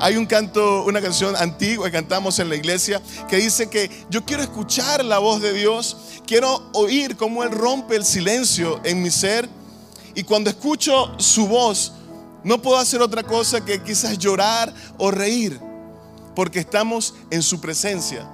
Hay 0.00 0.16
un 0.16 0.26
canto, 0.26 0.84
una 0.84 1.00
canción 1.00 1.36
antigua 1.36 1.86
que 1.86 1.92
cantamos 1.92 2.38
en 2.38 2.48
la 2.48 2.56
iglesia 2.56 3.00
que 3.28 3.36
dice 3.36 3.68
que 3.68 3.90
yo 4.10 4.24
quiero 4.24 4.42
escuchar 4.42 5.04
la 5.04 5.18
voz 5.18 5.40
de 5.40 5.52
Dios, 5.52 5.96
quiero 6.26 6.70
oír 6.72 7.16
cómo 7.16 7.42
Él 7.42 7.50
rompe 7.50 7.96
el 7.96 8.04
silencio 8.04 8.80
en 8.84 9.02
mi 9.02 9.10
ser 9.10 9.48
y 10.14 10.22
cuando 10.22 10.50
escucho 10.50 11.14
su 11.18 11.46
voz 11.46 11.92
no 12.42 12.60
puedo 12.60 12.78
hacer 12.78 13.00
otra 13.00 13.22
cosa 13.22 13.64
que 13.64 13.82
quizás 13.82 14.18
llorar 14.18 14.72
o 14.98 15.10
reír 15.10 15.58
porque 16.34 16.58
estamos 16.58 17.14
en 17.30 17.42
su 17.42 17.60
presencia. 17.60 18.28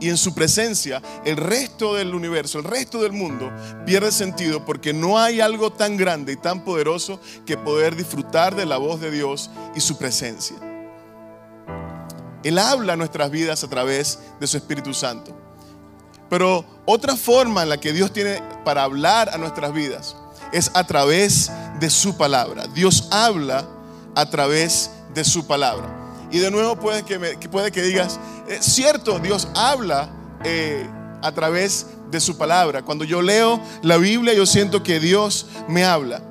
Y 0.00 0.08
en 0.08 0.16
su 0.16 0.34
presencia 0.34 1.02
el 1.26 1.36
resto 1.36 1.94
del 1.94 2.14
universo, 2.14 2.58
el 2.58 2.64
resto 2.64 3.02
del 3.02 3.12
mundo 3.12 3.52
pierde 3.84 4.10
sentido 4.12 4.64
porque 4.64 4.94
no 4.94 5.18
hay 5.18 5.40
algo 5.40 5.70
tan 5.72 5.98
grande 5.98 6.32
y 6.32 6.36
tan 6.36 6.64
poderoso 6.64 7.20
que 7.44 7.58
poder 7.58 7.96
disfrutar 7.96 8.56
de 8.56 8.64
la 8.64 8.78
voz 8.78 9.00
de 9.00 9.10
Dios 9.10 9.50
y 9.74 9.80
su 9.80 9.98
presencia. 9.98 10.69
Él 12.42 12.58
habla 12.58 12.96
nuestras 12.96 13.30
vidas 13.30 13.62
a 13.64 13.68
través 13.68 14.18
de 14.38 14.46
su 14.46 14.56
Espíritu 14.56 14.94
Santo. 14.94 15.36
Pero 16.28 16.64
otra 16.86 17.16
forma 17.16 17.62
en 17.62 17.68
la 17.68 17.78
que 17.78 17.92
Dios 17.92 18.12
tiene 18.12 18.42
para 18.64 18.84
hablar 18.84 19.28
a 19.30 19.38
nuestras 19.38 19.72
vidas 19.72 20.16
es 20.52 20.70
a 20.74 20.86
través 20.86 21.50
de 21.80 21.90
su 21.90 22.16
palabra. 22.16 22.66
Dios 22.68 23.08
habla 23.10 23.66
a 24.14 24.30
través 24.30 24.90
de 25.14 25.24
su 25.24 25.46
palabra. 25.46 25.88
Y 26.30 26.38
de 26.38 26.50
nuevo 26.50 26.76
puede 26.76 27.02
que, 27.02 27.38
que 27.72 27.82
digas, 27.82 28.20
es 28.48 28.64
cierto, 28.64 29.18
Dios 29.18 29.48
habla 29.54 30.08
eh, 30.44 30.88
a 31.22 31.32
través 31.32 31.86
de 32.10 32.20
su 32.20 32.38
palabra. 32.38 32.82
Cuando 32.82 33.04
yo 33.04 33.22
leo 33.22 33.60
la 33.82 33.96
Biblia, 33.96 34.32
yo 34.32 34.46
siento 34.46 34.82
que 34.82 35.00
Dios 35.00 35.46
me 35.68 35.84
habla. 35.84 36.22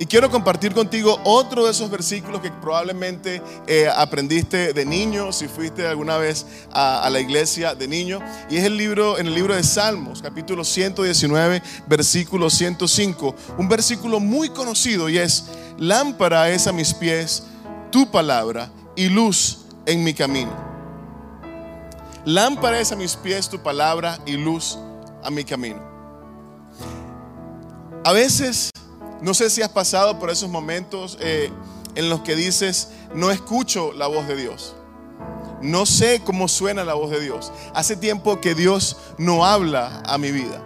Y 0.00 0.06
quiero 0.06 0.30
compartir 0.30 0.74
contigo 0.74 1.20
otro 1.24 1.64
de 1.64 1.72
esos 1.72 1.90
versículos 1.90 2.40
que 2.40 2.52
probablemente 2.52 3.42
eh, 3.66 3.88
aprendiste 3.92 4.72
de 4.72 4.84
niño, 4.84 5.32
si 5.32 5.48
fuiste 5.48 5.84
alguna 5.88 6.16
vez 6.18 6.46
a, 6.70 7.08
la 7.10 7.18
iglesia 7.18 7.74
de 7.74 7.88
niño. 7.88 8.20
Y 8.48 8.58
es 8.58 8.64
el 8.64 8.76
libro, 8.76 9.18
en 9.18 9.26
el 9.26 9.34
libro 9.34 9.56
de 9.56 9.64
Salmos, 9.64 10.22
capítulo 10.22 10.62
119, 10.62 11.60
versículo 11.88 12.48
105. 12.48 13.34
Un 13.58 13.68
versículo 13.68 14.20
muy 14.20 14.50
conocido 14.50 15.08
y 15.08 15.18
es, 15.18 15.46
lámpara 15.78 16.48
es 16.50 16.68
a 16.68 16.72
mis 16.72 16.94
pies 16.94 17.42
tu 17.90 18.08
palabra 18.08 18.70
y 18.94 19.08
luz 19.08 19.64
en 19.84 20.04
mi 20.04 20.14
camino. 20.14 20.52
Lámpara 22.24 22.78
es 22.78 22.92
a 22.92 22.96
mis 22.96 23.16
pies 23.16 23.48
tu 23.48 23.58
palabra 23.58 24.20
y 24.26 24.32
luz 24.36 24.78
a 25.24 25.30
mi 25.30 25.42
camino. 25.42 25.80
A 28.04 28.12
veces 28.12 28.70
no 29.20 29.34
sé 29.34 29.50
si 29.50 29.62
has 29.62 29.68
pasado 29.68 30.18
por 30.18 30.30
esos 30.30 30.48
momentos 30.48 31.18
eh, 31.20 31.50
en 31.94 32.08
los 32.08 32.20
que 32.20 32.36
dices, 32.36 32.90
no 33.14 33.30
escucho 33.30 33.92
la 33.92 34.06
voz 34.06 34.28
de 34.28 34.36
Dios. 34.36 34.74
No 35.60 35.86
sé 35.86 36.22
cómo 36.24 36.46
suena 36.46 36.84
la 36.84 36.94
voz 36.94 37.10
de 37.10 37.20
Dios. 37.20 37.52
Hace 37.74 37.96
tiempo 37.96 38.40
que 38.40 38.54
Dios 38.54 38.96
no 39.18 39.44
habla 39.44 40.02
a 40.06 40.16
mi 40.18 40.30
vida. 40.30 40.62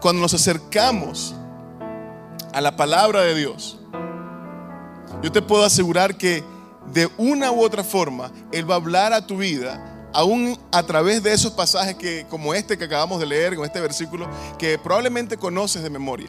Cuando 0.00 0.22
nos 0.22 0.34
acercamos 0.34 1.34
a 2.52 2.60
la 2.60 2.76
palabra 2.76 3.22
de 3.22 3.34
Dios, 3.34 3.80
yo 5.22 5.32
te 5.32 5.42
puedo 5.42 5.64
asegurar 5.64 6.16
que 6.16 6.44
de 6.92 7.08
una 7.16 7.50
u 7.50 7.64
otra 7.64 7.82
forma 7.82 8.30
Él 8.52 8.70
va 8.70 8.74
a 8.74 8.78
hablar 8.78 9.12
a 9.12 9.26
tu 9.26 9.38
vida 9.38 9.95
aún 10.12 10.58
a 10.72 10.82
través 10.82 11.22
de 11.22 11.32
esos 11.32 11.52
pasajes 11.52 11.96
que, 11.96 12.26
como 12.28 12.54
este 12.54 12.78
que 12.78 12.84
acabamos 12.84 13.20
de 13.20 13.26
leer, 13.26 13.56
con 13.56 13.64
este 13.64 13.80
versículo, 13.80 14.28
que 14.58 14.78
probablemente 14.78 15.36
conoces 15.36 15.82
de 15.82 15.90
memoria. 15.90 16.28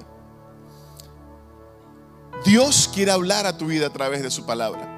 Dios 2.46 2.89
quiere 2.93 3.12
hablar 3.12 3.46
a 3.46 3.57
tu 3.57 3.65
vida 3.65 3.88
a 3.88 3.93
través 3.93 4.22
de 4.22 4.31
su 4.31 4.46
palabra. 4.46 4.93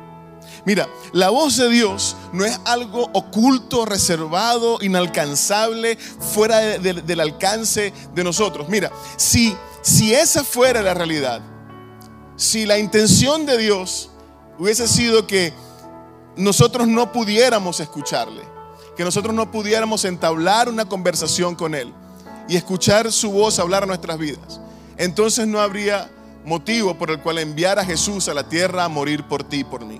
Mira, 0.65 0.89
la 1.13 1.29
voz 1.29 1.57
de 1.57 1.69
Dios 1.69 2.15
no 2.33 2.45
es 2.45 2.59
algo 2.65 3.09
oculto, 3.13 3.85
reservado, 3.85 4.77
inalcanzable, 4.81 5.95
fuera 5.95 6.57
del 6.59 7.19
alcance 7.19 7.93
de 8.13 8.23
nosotros. 8.23 8.67
Mira, 8.69 8.91
si, 9.15 9.55
si 9.81 10.13
esa 10.13 10.43
fuera 10.43 10.81
la 10.81 10.93
realidad, 10.93 11.41
si 12.35 12.65
la 12.65 12.77
intención 12.77 13.45
de 13.45 13.57
Dios 13.57 14.09
hubiese 14.57 14.87
sido 14.87 15.27
que 15.27 15.53
nosotros 16.35 16.87
no 16.87 17.11
pudiéramos 17.11 17.79
escucharle, 17.79 18.58
que 18.99 19.05
nosotros 19.05 19.33
no 19.33 19.49
pudiéramos 19.49 20.03
entablar 20.03 20.67
una 20.67 20.83
conversación 20.83 21.55
con 21.55 21.73
Él 21.73 21.93
y 22.49 22.57
escuchar 22.57 23.13
su 23.13 23.31
voz 23.31 23.57
hablar 23.57 23.87
nuestras 23.87 24.17
vidas. 24.17 24.59
Entonces 24.97 25.47
no 25.47 25.61
habría 25.61 26.11
motivo 26.43 26.97
por 26.97 27.09
el 27.09 27.21
cual 27.21 27.37
enviar 27.37 27.79
a 27.79 27.85
Jesús 27.85 28.27
a 28.27 28.33
la 28.33 28.49
tierra 28.49 28.83
a 28.83 28.89
morir 28.89 29.23
por 29.23 29.45
ti 29.45 29.59
y 29.59 29.63
por 29.63 29.85
mí. 29.85 29.99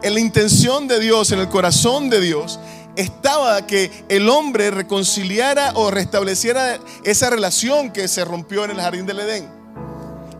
En 0.00 0.14
la 0.14 0.20
intención 0.20 0.86
de 0.86 1.00
Dios, 1.00 1.32
en 1.32 1.40
el 1.40 1.48
corazón 1.48 2.08
de 2.08 2.20
Dios, 2.20 2.60
estaba 2.94 3.66
que 3.66 3.90
el 4.08 4.28
hombre 4.28 4.70
reconciliara 4.70 5.72
o 5.74 5.90
restableciera 5.90 6.78
esa 7.02 7.30
relación 7.30 7.90
que 7.90 8.06
se 8.06 8.24
rompió 8.24 8.64
en 8.64 8.70
el 8.70 8.80
jardín 8.80 9.06
del 9.06 9.18
Edén. 9.18 9.61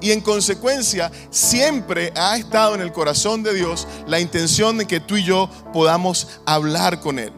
Y 0.02 0.10
en 0.10 0.20
consecuencia, 0.20 1.12
siempre 1.30 2.12
ha 2.16 2.36
estado 2.36 2.74
en 2.74 2.80
el 2.80 2.92
corazón 2.92 3.44
de 3.44 3.54
Dios 3.54 3.86
la 4.06 4.18
intención 4.18 4.76
de 4.76 4.86
que 4.86 4.98
tú 4.98 5.16
y 5.16 5.24
yo 5.24 5.48
podamos 5.72 6.40
hablar 6.44 7.00
con 7.00 7.20
Él. 7.20 7.32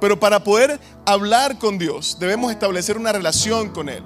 Pero 0.00 0.18
para 0.18 0.42
poder 0.44 0.80
hablar 1.04 1.58
con 1.58 1.78
Dios 1.78 2.16
debemos 2.18 2.52
establecer 2.52 2.96
una 2.96 3.12
relación 3.12 3.70
con 3.70 3.88
Él. 3.88 4.04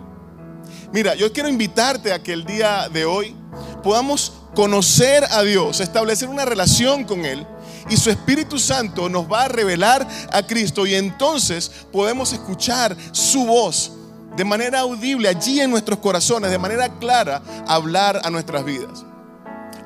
Mira, 0.92 1.14
yo 1.14 1.30
quiero 1.32 1.48
invitarte 1.48 2.12
a 2.12 2.22
que 2.22 2.32
el 2.32 2.44
día 2.44 2.88
de 2.88 3.04
hoy 3.04 3.36
podamos 3.82 4.32
conocer 4.54 5.24
a 5.30 5.42
Dios, 5.42 5.80
establecer 5.80 6.30
una 6.30 6.46
relación 6.46 7.04
con 7.04 7.26
Él 7.26 7.46
y 7.88 7.96
su 7.96 8.10
Espíritu 8.10 8.58
Santo 8.58 9.08
nos 9.08 9.30
va 9.30 9.44
a 9.44 9.48
revelar 9.48 10.06
a 10.32 10.42
Cristo 10.46 10.86
y 10.86 10.94
entonces 10.94 11.70
podemos 11.92 12.32
escuchar 12.32 12.96
su 13.12 13.44
voz 13.44 13.92
de 14.36 14.44
manera 14.44 14.80
audible 14.80 15.28
allí 15.28 15.60
en 15.60 15.70
nuestros 15.70 15.98
corazones, 15.98 16.50
de 16.50 16.58
manera 16.58 16.88
clara, 16.98 17.42
hablar 17.66 18.20
a 18.24 18.30
nuestras 18.30 18.64
vidas. 18.64 19.04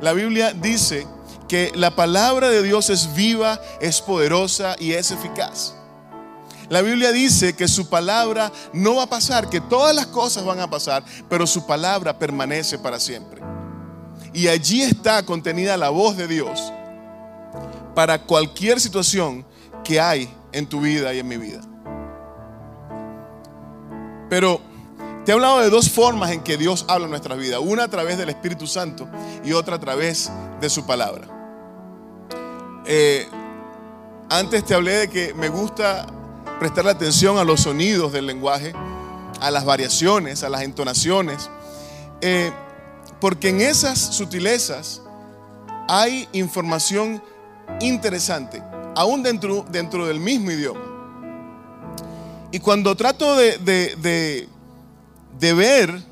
La 0.00 0.12
Biblia 0.12 0.52
dice 0.52 1.06
que 1.48 1.72
la 1.74 1.94
palabra 1.94 2.48
de 2.48 2.62
Dios 2.62 2.90
es 2.90 3.14
viva, 3.14 3.60
es 3.80 4.00
poderosa 4.00 4.76
y 4.78 4.92
es 4.92 5.10
eficaz. 5.10 5.74
La 6.68 6.82
Biblia 6.82 7.10
dice 7.10 7.54
que 7.54 7.66
su 7.66 7.88
palabra 7.88 8.52
no 8.72 8.96
va 8.96 9.02
a 9.02 9.08
pasar, 9.08 9.50
que 9.50 9.60
todas 9.60 9.94
las 9.94 10.06
cosas 10.06 10.44
van 10.44 10.60
a 10.60 10.70
pasar, 10.70 11.04
pero 11.28 11.46
su 11.46 11.66
palabra 11.66 12.16
permanece 12.16 12.78
para 12.78 13.00
siempre. 13.00 13.42
Y 14.32 14.46
allí 14.46 14.82
está 14.82 15.24
contenida 15.24 15.76
la 15.76 15.88
voz 15.90 16.16
de 16.16 16.28
Dios 16.28 16.72
para 17.94 18.22
cualquier 18.22 18.80
situación 18.80 19.44
que 19.82 20.00
hay 20.00 20.32
en 20.52 20.68
tu 20.68 20.80
vida 20.80 21.12
y 21.12 21.18
en 21.18 21.26
mi 21.26 21.36
vida. 21.36 21.60
Pero 24.30 24.60
te 25.26 25.32
he 25.32 25.34
hablado 25.34 25.58
de 25.58 25.68
dos 25.68 25.90
formas 25.90 26.30
en 26.30 26.42
que 26.42 26.56
Dios 26.56 26.86
habla 26.88 27.04
en 27.04 27.10
nuestra 27.10 27.34
vida. 27.34 27.60
Una 27.60 27.84
a 27.84 27.88
través 27.88 28.16
del 28.16 28.30
Espíritu 28.30 28.66
Santo 28.66 29.06
y 29.44 29.52
otra 29.52 29.76
a 29.76 29.80
través 29.80 30.30
de 30.60 30.70
su 30.70 30.86
palabra. 30.86 31.28
Eh, 32.86 33.28
antes 34.30 34.64
te 34.64 34.74
hablé 34.74 34.92
de 34.92 35.10
que 35.10 35.34
me 35.34 35.48
gusta 35.48 36.06
prestarle 36.58 36.92
atención 36.92 37.36
a 37.36 37.44
los 37.44 37.60
sonidos 37.60 38.12
del 38.12 38.26
lenguaje, 38.26 38.72
a 39.40 39.50
las 39.50 39.64
variaciones, 39.64 40.42
a 40.42 40.48
las 40.48 40.62
entonaciones, 40.62 41.50
eh, 42.20 42.52
porque 43.20 43.48
en 43.48 43.60
esas 43.60 43.98
sutilezas 43.98 45.02
hay 45.88 46.28
información 46.32 47.22
interesante, 47.80 48.62
aún 48.94 49.22
dentro, 49.22 49.66
dentro 49.70 50.06
del 50.06 50.20
mismo 50.20 50.50
idioma. 50.50 50.89
Y 52.52 52.58
cuando 52.58 52.96
trato 52.96 53.36
de, 53.36 53.58
de, 53.58 55.54
ver 55.54 56.02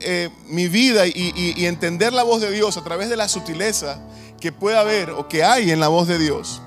eh, 0.00 0.28
mi 0.48 0.68
vida 0.68 1.06
y, 1.06 1.64
entender 1.64 2.12
la 2.12 2.22
voz 2.22 2.42
de 2.42 2.50
Dios 2.50 2.76
a 2.76 2.84
través 2.84 3.08
de 3.08 3.16
la 3.16 3.28
sutileza 3.28 3.98
que 4.40 4.52
puede 4.52 4.76
haber 4.76 5.10
o 5.10 5.28
que 5.28 5.42
hay 5.44 5.70
en 5.70 5.80
la 5.80 5.88
voz 5.88 6.08
de 6.08 6.18
Dios, 6.18 6.60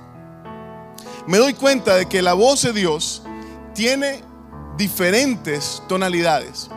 me 1.27 1.37
doy 1.37 1.53
cuenta 1.53 1.95
de 1.95 2.07
que 2.07 2.23
la 2.23 2.33
voz 2.33 2.63
de 2.63 2.73
Dios 2.73 3.21
tiene 3.75 4.23
diferentes 4.77 5.83
tonalidades. 5.87 6.69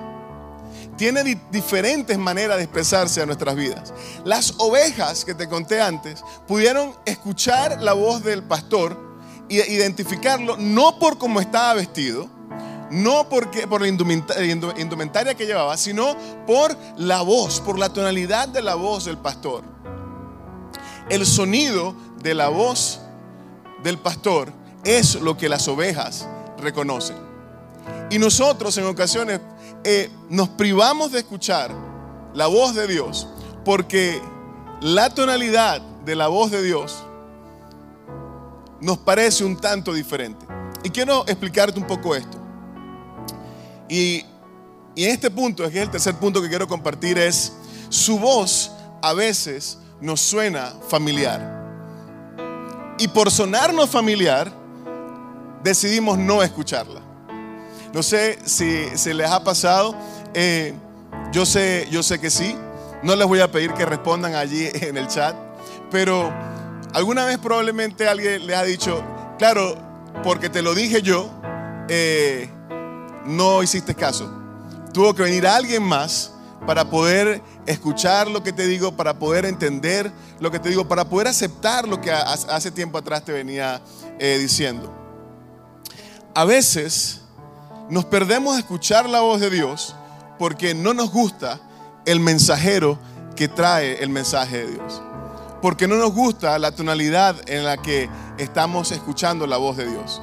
Tiene 0.98 1.40
diferentes 1.50 2.18
maneras 2.18 2.58
de 2.58 2.64
expresarse 2.64 3.22
a 3.22 3.26
nuestras 3.26 3.56
vidas. 3.56 3.94
Las 4.24 4.54
ovejas 4.58 5.24
que 5.24 5.34
te 5.34 5.48
conté 5.48 5.80
antes 5.80 6.22
pudieron 6.46 6.94
escuchar 7.06 7.80
la 7.80 7.94
voz 7.94 8.22
del 8.22 8.42
pastor 8.42 9.11
identificarlo 9.52 10.56
no 10.56 10.98
por 10.98 11.18
cómo 11.18 11.40
estaba 11.40 11.74
vestido, 11.74 12.28
no 12.90 13.28
porque, 13.28 13.66
por 13.66 13.80
la 13.80 13.88
indumentaria 13.88 15.34
que 15.34 15.46
llevaba, 15.46 15.76
sino 15.76 16.14
por 16.46 16.76
la 16.96 17.22
voz, 17.22 17.60
por 17.60 17.78
la 17.78 17.88
tonalidad 17.88 18.48
de 18.48 18.62
la 18.62 18.74
voz 18.74 19.06
del 19.06 19.18
pastor. 19.18 19.64
El 21.08 21.26
sonido 21.26 21.94
de 22.22 22.34
la 22.34 22.48
voz 22.48 23.00
del 23.82 23.98
pastor 23.98 24.52
es 24.84 25.14
lo 25.16 25.36
que 25.36 25.48
las 25.48 25.68
ovejas 25.68 26.28
reconocen. 26.58 27.16
Y 28.10 28.18
nosotros 28.18 28.76
en 28.76 28.84
ocasiones 28.84 29.40
eh, 29.84 30.10
nos 30.28 30.50
privamos 30.50 31.12
de 31.12 31.20
escuchar 31.20 31.70
la 32.34 32.46
voz 32.46 32.74
de 32.74 32.86
Dios 32.86 33.26
porque 33.64 34.20
la 34.80 35.10
tonalidad 35.10 35.80
de 36.04 36.16
la 36.16 36.28
voz 36.28 36.50
de 36.50 36.62
Dios 36.62 37.04
nos 38.82 38.98
parece 38.98 39.44
un 39.44 39.56
tanto 39.56 39.94
diferente. 39.94 40.44
Y 40.82 40.90
quiero 40.90 41.22
explicarte 41.26 41.78
un 41.78 41.86
poco 41.86 42.14
esto. 42.14 42.38
Y, 43.88 44.24
y 44.94 45.04
en 45.04 45.10
este 45.10 45.30
punto, 45.30 45.62
que 45.70 45.78
es 45.78 45.84
el 45.84 45.90
tercer 45.90 46.16
punto 46.16 46.42
que 46.42 46.48
quiero 46.48 46.66
compartir, 46.66 47.16
es 47.16 47.52
su 47.88 48.18
voz 48.18 48.72
a 49.00 49.12
veces 49.14 49.78
nos 50.00 50.20
suena 50.20 50.74
familiar. 50.88 51.62
Y 52.98 53.08
por 53.08 53.30
sonarnos 53.30 53.88
familiar, 53.88 54.52
decidimos 55.62 56.18
no 56.18 56.42
escucharla. 56.42 57.00
No 57.94 58.02
sé 58.02 58.38
si 58.44 58.86
se 58.96 59.14
les 59.14 59.30
ha 59.30 59.44
pasado, 59.44 59.94
eh, 60.34 60.74
yo, 61.32 61.46
sé, 61.46 61.86
yo 61.90 62.02
sé 62.02 62.18
que 62.18 62.30
sí, 62.30 62.56
no 63.02 63.14
les 63.14 63.26
voy 63.26 63.40
a 63.40 63.50
pedir 63.50 63.72
que 63.74 63.84
respondan 63.84 64.34
allí 64.34 64.68
en 64.74 64.96
el 64.96 65.06
chat, 65.08 65.36
pero 65.90 66.32
Alguna 66.94 67.24
vez 67.24 67.38
probablemente 67.38 68.06
alguien 68.06 68.46
le 68.46 68.54
ha 68.54 68.62
dicho, 68.64 69.02
claro, 69.38 69.76
porque 70.22 70.50
te 70.50 70.60
lo 70.60 70.74
dije 70.74 71.00
yo, 71.00 71.30
eh, 71.88 72.50
no 73.24 73.62
hiciste 73.62 73.94
caso. 73.94 74.30
Tuvo 74.92 75.14
que 75.14 75.22
venir 75.22 75.46
alguien 75.46 75.82
más 75.82 76.32
para 76.66 76.84
poder 76.88 77.42
escuchar 77.66 78.28
lo 78.28 78.42
que 78.42 78.52
te 78.52 78.66
digo, 78.66 78.94
para 78.94 79.18
poder 79.18 79.46
entender 79.46 80.12
lo 80.38 80.50
que 80.50 80.58
te 80.58 80.68
digo, 80.68 80.86
para 80.86 81.06
poder 81.06 81.28
aceptar 81.28 81.88
lo 81.88 82.00
que 82.00 82.12
hace 82.12 82.70
tiempo 82.70 82.98
atrás 82.98 83.24
te 83.24 83.32
venía 83.32 83.80
eh, 84.18 84.38
diciendo. 84.38 84.92
A 86.34 86.44
veces 86.44 87.22
nos 87.88 88.04
perdemos 88.04 88.54
de 88.54 88.60
escuchar 88.60 89.08
la 89.08 89.20
voz 89.20 89.40
de 89.40 89.50
Dios 89.50 89.96
porque 90.38 90.74
no 90.74 90.94
nos 90.94 91.10
gusta 91.10 91.60
el 92.04 92.20
mensajero 92.20 92.98
que 93.34 93.48
trae 93.48 94.02
el 94.02 94.10
mensaje 94.10 94.58
de 94.58 94.70
Dios. 94.72 95.02
Porque 95.62 95.88
no 95.88 95.96
nos 95.96 96.12
gusta 96.12 96.58
la 96.58 96.72
tonalidad 96.72 97.36
en 97.48 97.64
la 97.64 97.80
que 97.80 98.10
estamos 98.36 98.90
escuchando 98.92 99.46
la 99.46 99.56
voz 99.56 99.76
de 99.76 99.88
Dios. 99.88 100.20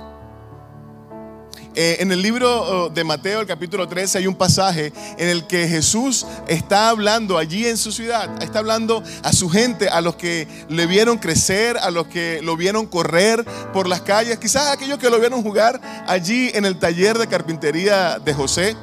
Eh, 1.75 1.97
en 2.01 2.11
el 2.11 2.21
libro 2.21 2.61
oh, 2.85 2.89
de 2.89 3.05
Mateo, 3.05 3.39
el 3.39 3.47
capítulo 3.47 3.87
13, 3.87 4.17
hay 4.17 4.27
un 4.27 4.35
pasaje 4.35 4.91
en 5.17 5.29
el 5.29 5.47
que 5.47 5.65
Jesús 5.65 6.25
está 6.47 6.89
hablando 6.89 7.37
allí 7.37 7.65
en 7.67 7.77
su 7.77 7.93
ciudad, 7.93 8.43
está 8.43 8.59
hablando 8.59 9.01
a 9.23 9.31
su 9.31 9.49
gente, 9.49 9.87
a 9.87 10.01
los 10.01 10.15
que 10.15 10.45
le 10.67 10.87
vieron 10.87 11.19
crecer, 11.19 11.77
a 11.77 11.89
los 11.89 12.07
que 12.07 12.41
lo 12.41 12.57
vieron 12.57 12.85
correr 12.85 13.45
por 13.71 13.87
las 13.87 14.01
calles, 14.01 14.39
quizás 14.39 14.73
aquellos 14.73 14.97
que 14.97 15.09
lo 15.09 15.19
vieron 15.19 15.41
jugar 15.43 15.79
allí 16.05 16.51
en 16.53 16.65
el 16.65 16.77
taller 16.79 17.17
de 17.17 17.27
carpintería 17.27 18.19
de 18.19 18.33
José. 18.33 18.75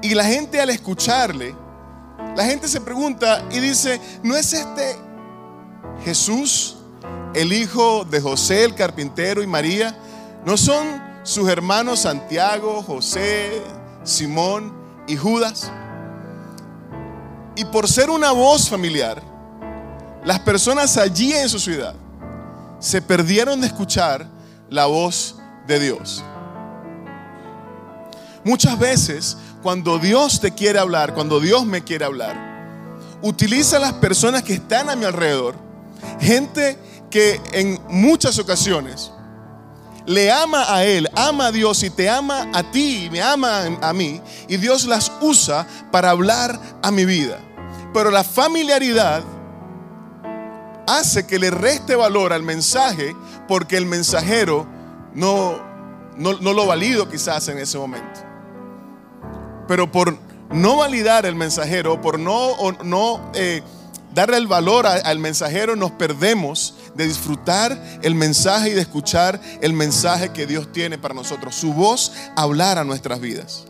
Y 0.00 0.14
la 0.14 0.24
gente 0.24 0.60
al 0.60 0.70
escucharle, 0.70 1.54
la 2.36 2.44
gente 2.44 2.68
se 2.68 2.80
pregunta 2.80 3.44
y 3.50 3.58
dice, 3.58 4.00
¿no 4.22 4.34
es 4.34 4.52
este 4.52 4.96
Jesús, 6.06 6.76
el 7.34 7.52
hijo 7.52 8.04
de 8.04 8.20
José, 8.20 8.62
el 8.62 8.76
carpintero 8.76 9.42
y 9.42 9.46
María? 9.48 9.92
¿No 10.44 10.56
son 10.56 11.02
sus 11.24 11.48
hermanos 11.48 11.98
Santiago, 11.98 12.80
José, 12.80 13.60
Simón 14.04 14.72
y 15.08 15.16
Judas? 15.16 15.72
Y 17.56 17.64
por 17.64 17.88
ser 17.88 18.08
una 18.08 18.30
voz 18.30 18.68
familiar, 18.68 19.20
las 20.24 20.38
personas 20.38 20.96
allí 20.96 21.32
en 21.32 21.48
su 21.48 21.58
ciudad 21.58 21.96
se 22.78 23.02
perdieron 23.02 23.60
de 23.60 23.66
escuchar 23.66 24.28
la 24.70 24.86
voz 24.86 25.34
de 25.66 25.80
Dios. 25.80 26.22
Muchas 28.44 28.78
veces 28.78 29.36
cuando 29.60 29.98
Dios 29.98 30.40
te 30.40 30.52
quiere 30.52 30.78
hablar, 30.78 31.14
cuando 31.14 31.40
Dios 31.40 31.66
me 31.66 31.82
quiere 31.82 32.04
hablar, 32.04 32.36
utiliza 33.22 33.78
a 33.78 33.80
las 33.80 33.94
personas 33.94 34.44
que 34.44 34.54
están 34.54 34.88
a 34.88 34.94
mi 34.94 35.04
alrededor, 35.04 35.65
gente 36.20 36.78
que 37.10 37.40
en 37.52 37.78
muchas 37.88 38.38
ocasiones 38.38 39.12
le 40.06 40.30
ama 40.30 40.64
a 40.72 40.84
Él, 40.84 41.08
ama 41.16 41.46
a 41.46 41.52
Dios 41.52 41.82
y 41.82 41.90
te 41.90 42.08
ama 42.08 42.48
a 42.54 42.62
ti 42.70 43.06
y 43.06 43.10
me 43.10 43.22
ama 43.22 43.78
a 43.82 43.92
mí, 43.92 44.20
y 44.48 44.56
Dios 44.56 44.84
las 44.86 45.12
usa 45.20 45.66
para 45.90 46.10
hablar 46.10 46.58
a 46.82 46.90
mi 46.90 47.04
vida. 47.04 47.38
Pero 47.92 48.10
la 48.10 48.22
familiaridad 48.24 49.22
hace 50.86 51.26
que 51.26 51.38
le 51.38 51.50
reste 51.50 51.96
valor 51.96 52.32
al 52.32 52.42
mensaje 52.42 53.16
porque 53.48 53.76
el 53.76 53.86
mensajero 53.86 54.66
no, 55.14 55.58
no, 56.16 56.34
no 56.34 56.52
lo 56.52 56.66
valido 56.66 57.08
quizás 57.08 57.48
en 57.48 57.58
ese 57.58 57.78
momento. 57.78 58.20
Pero 59.66 59.90
por 59.90 60.16
no 60.50 60.76
validar 60.76 61.26
el 61.26 61.34
mensajero, 61.34 62.00
por 62.00 62.18
no, 62.18 62.54
no 62.84 63.30
eh, 63.34 63.62
darle 64.16 64.38
el 64.38 64.46
valor 64.46 64.86
al 64.86 65.18
mensajero, 65.18 65.76
nos 65.76 65.90
perdemos 65.90 66.74
de 66.94 67.06
disfrutar 67.06 67.78
el 68.00 68.14
mensaje 68.14 68.70
y 68.70 68.72
de 68.72 68.80
escuchar 68.80 69.38
el 69.60 69.74
mensaje 69.74 70.32
que 70.32 70.46
Dios 70.46 70.72
tiene 70.72 70.96
para 70.96 71.12
nosotros. 71.12 71.54
Su 71.54 71.74
voz 71.74 72.14
hablar 72.34 72.78
a 72.78 72.84
nuestras 72.84 73.20
vidas. 73.20 73.66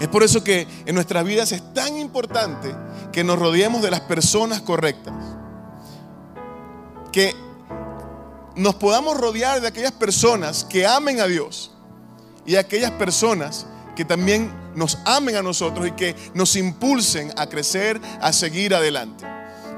Es 0.00 0.08
por 0.08 0.22
eso 0.22 0.42
que 0.42 0.66
en 0.86 0.94
nuestras 0.94 1.26
vidas 1.26 1.52
es 1.52 1.74
tan 1.74 1.98
importante 1.98 2.74
que 3.12 3.22
nos 3.22 3.38
rodeemos 3.38 3.82
de 3.82 3.90
las 3.90 4.00
personas 4.00 4.62
correctas. 4.62 5.12
Que 7.12 7.34
nos 8.56 8.76
podamos 8.76 9.18
rodear 9.18 9.60
de 9.60 9.68
aquellas 9.68 9.92
personas 9.92 10.64
que 10.64 10.86
amen 10.86 11.20
a 11.20 11.26
Dios 11.26 11.70
y 12.46 12.56
aquellas 12.56 12.92
personas 12.92 13.66
que 13.94 14.06
también 14.06 14.63
nos 14.74 14.98
amen 15.04 15.36
a 15.36 15.42
nosotros 15.42 15.88
y 15.88 15.92
que 15.92 16.14
nos 16.34 16.56
impulsen 16.56 17.32
a 17.36 17.48
crecer, 17.48 18.00
a 18.20 18.32
seguir 18.32 18.74
adelante. 18.74 19.24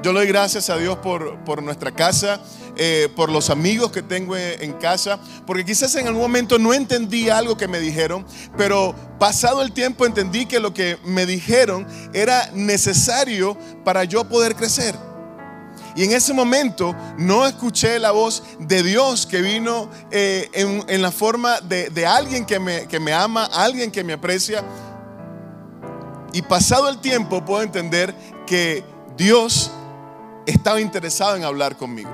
Yo 0.02 0.12
le 0.12 0.20
doy 0.20 0.28
gracias 0.28 0.70
a 0.70 0.76
Dios 0.76 0.98
por, 0.98 1.62
nuestra 1.62 1.90
casa, 1.90 2.40
eh, 2.76 3.08
por 3.16 3.30
los 3.30 3.50
amigos 3.50 3.90
que 3.90 4.02
tengo 4.02 4.36
en 4.36 4.72
casa, 4.74 5.18
porque 5.46 5.64
quizás 5.64 5.94
en 5.96 6.06
algún 6.06 6.22
momento 6.22 6.58
no 6.58 6.74
entendí 6.74 7.28
algo 7.28 7.56
que 7.56 7.66
me 7.66 7.80
dijeron, 7.80 8.24
pero 8.56 8.94
pasado 9.18 9.62
el 9.62 9.72
tiempo 9.72 10.06
entendí 10.06 10.46
que 10.46 10.60
lo 10.60 10.72
que 10.74 10.98
me 11.04 11.26
dijeron 11.26 11.86
era 12.12 12.50
necesario 12.52 13.56
para 13.84 14.04
yo 14.04 14.28
poder 14.28 14.54
crecer. 14.54 14.94
Y 15.96 16.04
en 16.04 16.12
ese 16.12 16.34
momento 16.34 16.94
no 17.16 17.46
escuché 17.46 17.98
la 17.98 18.10
voz 18.10 18.42
de 18.60 18.82
Dios 18.82 19.24
que 19.24 19.40
vino 19.40 19.90
eh, 20.10 20.50
en, 20.52 21.00
la 21.00 21.10
forma 21.10 21.58
de, 21.62 22.06
alguien 22.06 22.44
que 22.44 22.60
me, 22.60 22.86
que 22.86 23.00
me 23.00 23.14
ama, 23.14 23.46
alguien 23.46 23.90
que 23.90 24.04
me 24.04 24.12
aprecia. 24.12 24.62
Y 26.36 26.42
pasado 26.42 26.90
el 26.90 26.98
tiempo 26.98 27.42
puedo 27.46 27.62
entender 27.62 28.14
que 28.46 28.84
Dios 29.16 29.70
estaba 30.44 30.82
interesado 30.82 31.34
en 31.34 31.44
hablar 31.44 31.78
conmigo. 31.78 32.10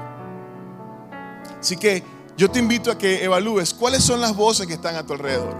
Así 1.58 1.76
que 1.76 2.04
yo 2.36 2.48
te 2.48 2.60
invito 2.60 2.92
a 2.92 2.96
que 2.96 3.24
evalúes 3.24 3.74
cuáles 3.74 4.04
son 4.04 4.20
las 4.20 4.36
voces 4.36 4.68
que 4.68 4.74
están 4.74 4.94
a 4.94 5.04
tu 5.04 5.14
alrededor. 5.14 5.56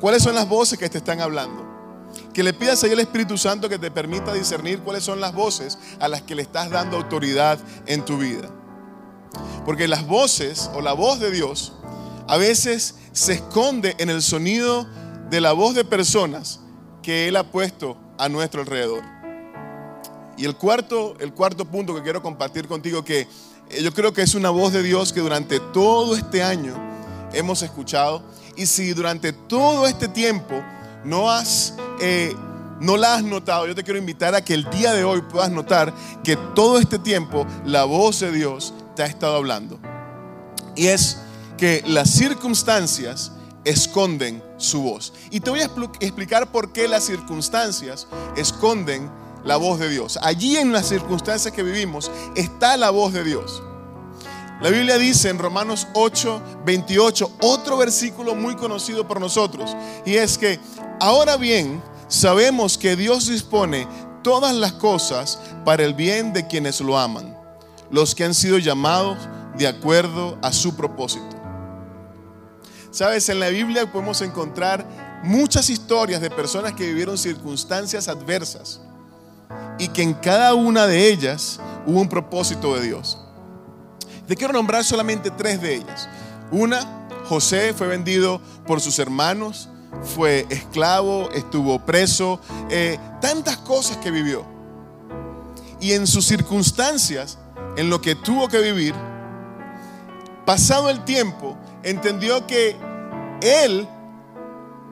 ¿Cuáles 0.00 0.22
son 0.22 0.34
las 0.34 0.48
voces 0.48 0.78
que 0.78 0.88
te 0.88 0.96
están 0.96 1.20
hablando? 1.20 2.10
Que 2.32 2.42
le 2.42 2.54
pidas 2.54 2.82
ahí 2.82 2.92
al 2.92 3.00
Espíritu 3.00 3.36
Santo 3.36 3.68
que 3.68 3.78
te 3.78 3.90
permita 3.90 4.32
discernir 4.32 4.78
cuáles 4.78 5.04
son 5.04 5.20
las 5.20 5.34
voces 5.34 5.76
a 6.00 6.08
las 6.08 6.22
que 6.22 6.34
le 6.34 6.40
estás 6.40 6.70
dando 6.70 6.96
autoridad 6.96 7.58
en 7.84 8.06
tu 8.06 8.16
vida. 8.16 8.48
Porque 9.66 9.86
las 9.86 10.06
voces 10.06 10.70
o 10.72 10.80
la 10.80 10.94
voz 10.94 11.20
de 11.20 11.30
Dios 11.30 11.74
a 12.26 12.38
veces 12.38 12.94
se 13.12 13.34
esconde 13.34 13.96
en 13.98 14.08
el 14.08 14.22
sonido 14.22 14.86
de 15.28 15.42
la 15.42 15.52
voz 15.52 15.74
de 15.74 15.84
personas 15.84 16.60
que 17.02 17.28
Él 17.28 17.36
ha 17.36 17.44
puesto 17.44 17.96
a 18.18 18.28
nuestro 18.28 18.60
alrededor. 18.60 19.02
Y 20.36 20.44
el 20.44 20.56
cuarto, 20.56 21.14
el 21.20 21.32
cuarto 21.32 21.64
punto 21.64 21.94
que 21.94 22.02
quiero 22.02 22.22
compartir 22.22 22.66
contigo, 22.66 23.04
que 23.04 23.28
eh, 23.70 23.82
yo 23.82 23.92
creo 23.92 24.12
que 24.12 24.22
es 24.22 24.34
una 24.34 24.50
voz 24.50 24.72
de 24.72 24.82
Dios 24.82 25.12
que 25.12 25.20
durante 25.20 25.60
todo 25.60 26.16
este 26.16 26.42
año 26.42 26.74
hemos 27.32 27.62
escuchado. 27.62 28.22
Y 28.56 28.66
si 28.66 28.92
durante 28.92 29.32
todo 29.32 29.86
este 29.86 30.08
tiempo 30.08 30.62
no 31.04 31.30
has, 31.30 31.74
eh, 32.00 32.34
no 32.80 32.96
la 32.96 33.14
has 33.14 33.22
notado, 33.22 33.66
yo 33.66 33.74
te 33.74 33.82
quiero 33.82 33.98
invitar 33.98 34.34
a 34.34 34.42
que 34.42 34.54
el 34.54 34.68
día 34.70 34.92
de 34.92 35.04
hoy 35.04 35.22
puedas 35.22 35.50
notar 35.50 35.92
que 36.22 36.36
todo 36.54 36.78
este 36.78 36.98
tiempo 36.98 37.46
la 37.64 37.84
voz 37.84 38.20
de 38.20 38.32
Dios 38.32 38.74
te 38.94 39.02
ha 39.02 39.06
estado 39.06 39.36
hablando. 39.36 39.78
Y 40.76 40.86
es 40.86 41.18
que 41.56 41.82
las 41.86 42.10
circunstancias 42.10 43.32
esconden 43.64 44.42
su 44.56 44.82
voz. 44.82 45.12
Y 45.30 45.40
te 45.40 45.50
voy 45.50 45.60
a 45.60 45.70
explicar 46.00 46.50
por 46.50 46.72
qué 46.72 46.88
las 46.88 47.04
circunstancias 47.04 48.06
esconden 48.36 49.10
la 49.44 49.56
voz 49.56 49.78
de 49.78 49.88
Dios. 49.88 50.18
Allí 50.22 50.56
en 50.56 50.72
las 50.72 50.88
circunstancias 50.88 51.52
que 51.52 51.62
vivimos 51.62 52.10
está 52.34 52.76
la 52.76 52.90
voz 52.90 53.12
de 53.12 53.24
Dios. 53.24 53.62
La 54.60 54.70
Biblia 54.70 54.96
dice 54.96 55.28
en 55.28 55.38
Romanos 55.38 55.88
8, 55.94 56.40
28, 56.64 57.32
otro 57.40 57.76
versículo 57.76 58.36
muy 58.36 58.54
conocido 58.54 59.08
por 59.08 59.20
nosotros, 59.20 59.76
y 60.06 60.14
es 60.14 60.38
que 60.38 60.60
ahora 61.00 61.36
bien 61.36 61.82
sabemos 62.06 62.78
que 62.78 62.94
Dios 62.94 63.26
dispone 63.26 63.88
todas 64.22 64.54
las 64.54 64.74
cosas 64.74 65.40
para 65.64 65.82
el 65.82 65.94
bien 65.94 66.32
de 66.32 66.46
quienes 66.46 66.80
lo 66.80 66.96
aman, 66.96 67.36
los 67.90 68.14
que 68.14 68.22
han 68.22 68.34
sido 68.34 68.56
llamados 68.58 69.18
de 69.58 69.66
acuerdo 69.66 70.38
a 70.42 70.52
su 70.52 70.76
propósito. 70.76 71.41
Sabes, 72.92 73.30
en 73.30 73.40
la 73.40 73.48
Biblia 73.48 73.90
podemos 73.90 74.20
encontrar 74.20 74.86
muchas 75.24 75.70
historias 75.70 76.20
de 76.20 76.28
personas 76.28 76.74
que 76.74 76.86
vivieron 76.86 77.16
circunstancias 77.16 78.06
adversas 78.06 78.82
y 79.78 79.88
que 79.88 80.02
en 80.02 80.12
cada 80.12 80.52
una 80.52 80.86
de 80.86 81.08
ellas 81.08 81.58
hubo 81.86 82.02
un 82.02 82.08
propósito 82.10 82.74
de 82.74 82.82
Dios. 82.82 83.18
Te 84.28 84.36
quiero 84.36 84.52
nombrar 84.52 84.84
solamente 84.84 85.30
tres 85.30 85.62
de 85.62 85.76
ellas. 85.76 86.06
Una, 86.50 87.08
José 87.24 87.72
fue 87.72 87.86
vendido 87.86 88.42
por 88.66 88.82
sus 88.82 88.98
hermanos, 88.98 89.70
fue 90.02 90.46
esclavo, 90.50 91.30
estuvo 91.30 91.78
preso, 91.86 92.40
eh, 92.68 92.98
tantas 93.22 93.56
cosas 93.56 93.96
que 93.96 94.10
vivió. 94.10 94.44
Y 95.80 95.92
en 95.92 96.06
sus 96.06 96.26
circunstancias, 96.26 97.38
en 97.78 97.88
lo 97.88 98.02
que 98.02 98.14
tuvo 98.14 98.48
que 98.48 98.60
vivir, 98.60 98.94
pasado 100.44 100.90
el 100.90 101.04
tiempo, 101.04 101.56
entendió 101.82 102.46
que 102.46 102.76
él 103.40 103.88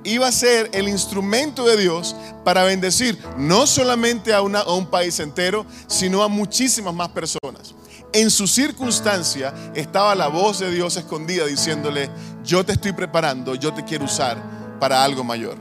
iba 0.05 0.27
a 0.27 0.33
ser 0.33 0.71
el 0.73 0.89
instrumento 0.89 1.67
de 1.67 1.77
Dios 1.77 2.17
para 2.45 2.65
bendecir 2.65 3.19
no 3.37 3.67
solamente 3.67 4.33
a, 4.33 4.41
un 4.43 4.87
país 4.87 5.21
entero, 5.21 5.67
sino 5.87 6.23
a 6.23 6.29
muchísimas 6.29 6.95
más 6.95 7.09
personas. 7.11 7.75
en 8.13 8.29
su 8.29 8.49
circunstancia 8.49 9.55
estaba 9.75 10.17
la 10.17 10.27
voz 10.27 10.59
de 10.59 10.71
Dios 10.73 10.97
escondida 10.97 11.47
diciéndole, 11.47 12.11
yo 12.43 12.65
te 12.65 12.73
estoy 12.73 12.93
preparando, 12.93 13.55
yo 13.55 13.73
te 13.73 13.85
quiero 13.85 14.07
usar 14.07 14.37
para 14.81 15.05
algo 15.05 15.23
mayor. 15.23 15.57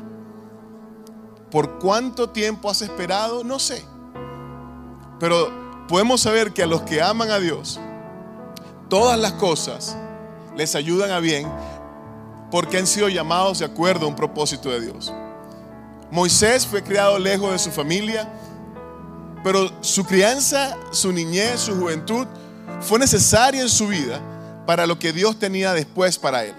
¿Por 1.51 1.77
cuánto 1.77 2.29
tiempo 2.29 2.69
has 2.69 2.81
esperado? 2.81 3.43
No 3.43 3.59
sé. 3.59 3.83
Pero 5.19 5.51
podemos 5.87 6.21
saber 6.21 6.53
que 6.53 6.63
a 6.63 6.67
los 6.67 6.81
que 6.83 7.01
aman 7.01 7.29
a 7.29 7.39
Dios, 7.39 7.79
todas 8.87 9.19
las 9.19 9.33
cosas 9.33 9.95
les 10.60 10.76
ayudan 10.76 11.10
a 11.12 11.19
bien 11.22 11.48
porque 12.52 12.78
han 12.78 12.86
sido 12.86 13.08
llamados 13.08 13.60
de 13.60 13.65
acuerdo 13.65 14.06
a 14.06 14.10
un 14.10 14.15
propósito 14.15 14.69
de 14.69 14.82
Dios. 14.82 15.12
Moisés 16.12 16.67
fue 16.67 16.84
criado 16.84 17.17
lejos 17.17 17.52
de 17.52 17.60
su 17.60 17.72
familia, 17.72 18.28
pero 19.41 19.72
su 19.82 20.04
crianza, 20.04 20.76
su 20.91 21.13
niñez, 21.13 21.62
su 21.62 21.76
juventud 21.76 22.28
fue 22.82 23.00
necesaria 23.00 23.62
en 23.62 23.69
su 23.69 23.88
vida 23.88 24.19
para 24.65 24.86
lo 24.86 25.00
que 25.00 25.13
Dios 25.13 25.39
tenía 25.39 25.74
después 25.74 26.17
para 26.17 26.43
él. 26.43 26.56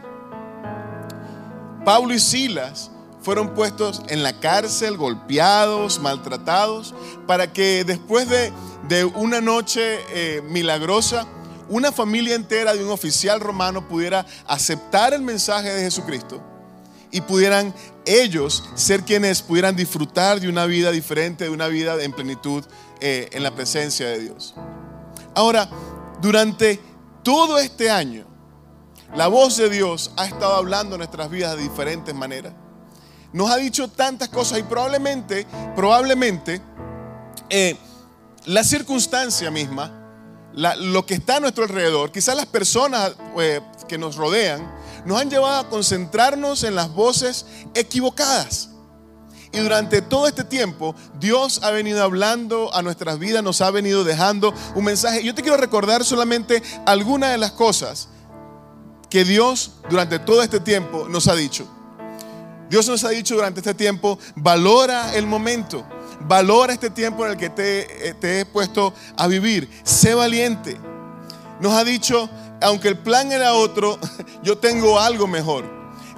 Pablo 1.85 2.15
y 2.15 2.21
Silas 2.21 2.91
fueron 3.21 3.55
puestos 3.55 4.03
en 4.09 4.23
la 4.23 4.33
cárcel, 4.33 4.97
golpeados, 4.97 6.01
maltratados, 6.01 6.95
para 7.27 7.53
que 7.53 7.85
después 7.85 8.29
de, 8.29 8.51
una 9.15 9.41
noche 9.41 9.99
eh, 10.13 10.43
milagrosa, 10.49 11.27
una 11.71 11.93
familia 11.93 12.35
entera 12.35 12.75
de 12.75 12.85
un 12.85 12.91
oficial 12.91 13.41
romano 13.41 13.89
pudiera 13.89 14.27
aceptar 14.47 15.15
el 15.15 15.23
mensaje 15.23 15.73
de 15.73 15.83
Jesucristo 15.83 16.43
y 17.13 17.21
pudieran 17.21 17.73
ellos 18.05 18.65
ser 18.75 19.05
quienes 19.05 19.41
pudieran 19.41 19.77
disfrutar 19.77 20.41
de 20.41 20.49
una 20.49 20.67
vida 20.67 20.91
diferente, 20.91 21.45
de 21.45 21.51
una 21.51 21.69
vida 21.69 22.03
en 22.03 22.13
plenitud 22.13 22.65
eh, 23.01 23.29
en 23.33 23.45
la 23.45 23.55
presencia 23.55 24.09
de 24.09 24.19
Dios. 24.19 24.55
Ahora, 25.35 25.71
durante 26.21 26.81
todo 27.23 27.59
este 27.59 27.89
año, 27.89 28.27
la 29.15 29.29
voz 29.29 29.57
de 29.57 29.71
Dios 29.71 30.13
ha 30.17 30.27
estado 30.27 30.55
hablando 30.55 30.99
nuestras 30.99 31.31
vidas 31.31 31.57
de 31.57 31.63
diferentes 31.63 32.15
maneras. 32.15 32.53
Nos 33.33 33.49
ha 33.49 33.57
dicho 33.57 33.89
tantas 33.89 34.29
cosas 34.29 34.59
y 34.59 34.65
probablemente, 34.65 35.47
probablemente, 35.77 36.61
eh, 37.49 37.77
la 38.47 38.65
circunstancia 38.65 39.53
misma, 39.53 40.00
lo 40.55 41.07
que 41.07 41.15
está 41.15 41.37
a 41.37 41.41
nuestro 41.41 41.65
alrededor, 41.65 42.13
quizás 42.13 42.37
las 42.37 42.47
personas 42.47 43.13
eh, 43.39 43.61
que 43.89 43.99
nos 43.99 44.17
rodean, 44.17 44.71
nos 45.05 45.21
han 45.21 45.31
llevado 45.31 45.61
a 45.61 45.69
concentrarnos 45.69 46.65
en 46.65 46.75
las 46.75 46.93
voces 46.93 47.47
equivocadas. 47.75 48.71
Y 49.53 49.59
durante 49.59 50.01
todo 50.01 50.29
este 50.29 50.45
tiempo, 50.45 50.95
Dios 51.19 51.61
ha 51.65 51.71
venido 51.71 52.03
hablando 52.03 52.73
a 52.73 52.83
nuestras 52.83 53.19
vidas, 53.19 53.43
nos 53.43 53.61
ha 53.61 53.71
venido 53.71 54.05
dejando 54.05 54.55
un 54.77 54.85
mensaje. 54.85 55.25
Yo 55.25 55.35
te 55.35 55.43
quiero 55.43 55.57
recordar 55.57 56.05
solamente 56.05 56.63
algunas 56.87 57.33
de 57.33 57.39
las 57.39 57.51
cosas 57.53 58.09
que 59.09 59.25
Dios 59.25 59.73
durante 59.89 60.21
todo 60.21 60.43
este 60.43 60.61
tiempo 60.61 61.09
nos 61.09 61.27
ha 61.27 61.35
dicho. 61.35 61.67
Dios 62.71 62.89
nos 62.89 63.03
ha 63.03 63.09
dicho 63.09 63.35
durante 63.35 63.59
este 63.59 63.75
tiempo, 63.75 64.17
valora 64.37 65.17
el 65.17 65.27
momento, 65.27 65.85
valora 66.21 66.73
este 66.73 66.91
tiempo 66.91 67.25
en 67.25 67.33
el 67.33 67.37
que 67.37 67.51
te, 67.51 68.09
eh, 68.09 68.15
te 68.15 68.41
he 68.41 68.47
puesto 68.47 68.95
a 69.17 69.27
vivir, 69.27 69.69
sé 69.85 70.15
valiente. 70.15 70.79
Nos 71.61 71.75
ha 71.75 71.85
dicho, 71.85 72.29
aunque 72.61 72.89
el 72.89 72.99
plan 72.99 73.33
era 73.33 73.55
otro, 73.55 73.99
yo 74.43 74.59
tengo 74.59 74.99
algo 74.99 75.27
mejor. 75.27 75.65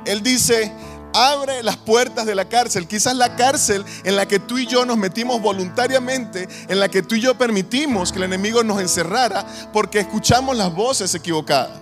Él 0.04 0.22
dice, 0.22 0.72
abre 1.14 1.62
las 1.62 1.76
puertas 1.76 2.26
de 2.26 2.34
la 2.34 2.48
cárcel. 2.48 2.86
Quizás 2.86 3.16
la 3.16 3.36
cárcel 3.36 3.84
en 4.04 4.16
la 4.16 4.26
que 4.26 4.38
tú 4.38 4.58
y 4.58 4.66
yo 4.66 4.84
nos 4.84 4.96
metimos 4.96 5.40
voluntariamente, 5.40 6.48
en 6.68 6.80
la 6.80 6.88
que 6.88 7.02
tú 7.02 7.14
y 7.14 7.20
yo 7.20 7.36
permitimos 7.36 8.12
que 8.12 8.18
el 8.18 8.24
enemigo 8.24 8.62
nos 8.62 8.80
encerrara 8.80 9.46
porque 9.72 10.00
escuchamos 10.00 10.56
las 10.56 10.74
voces 10.74 11.14
equivocadas. 11.14 11.78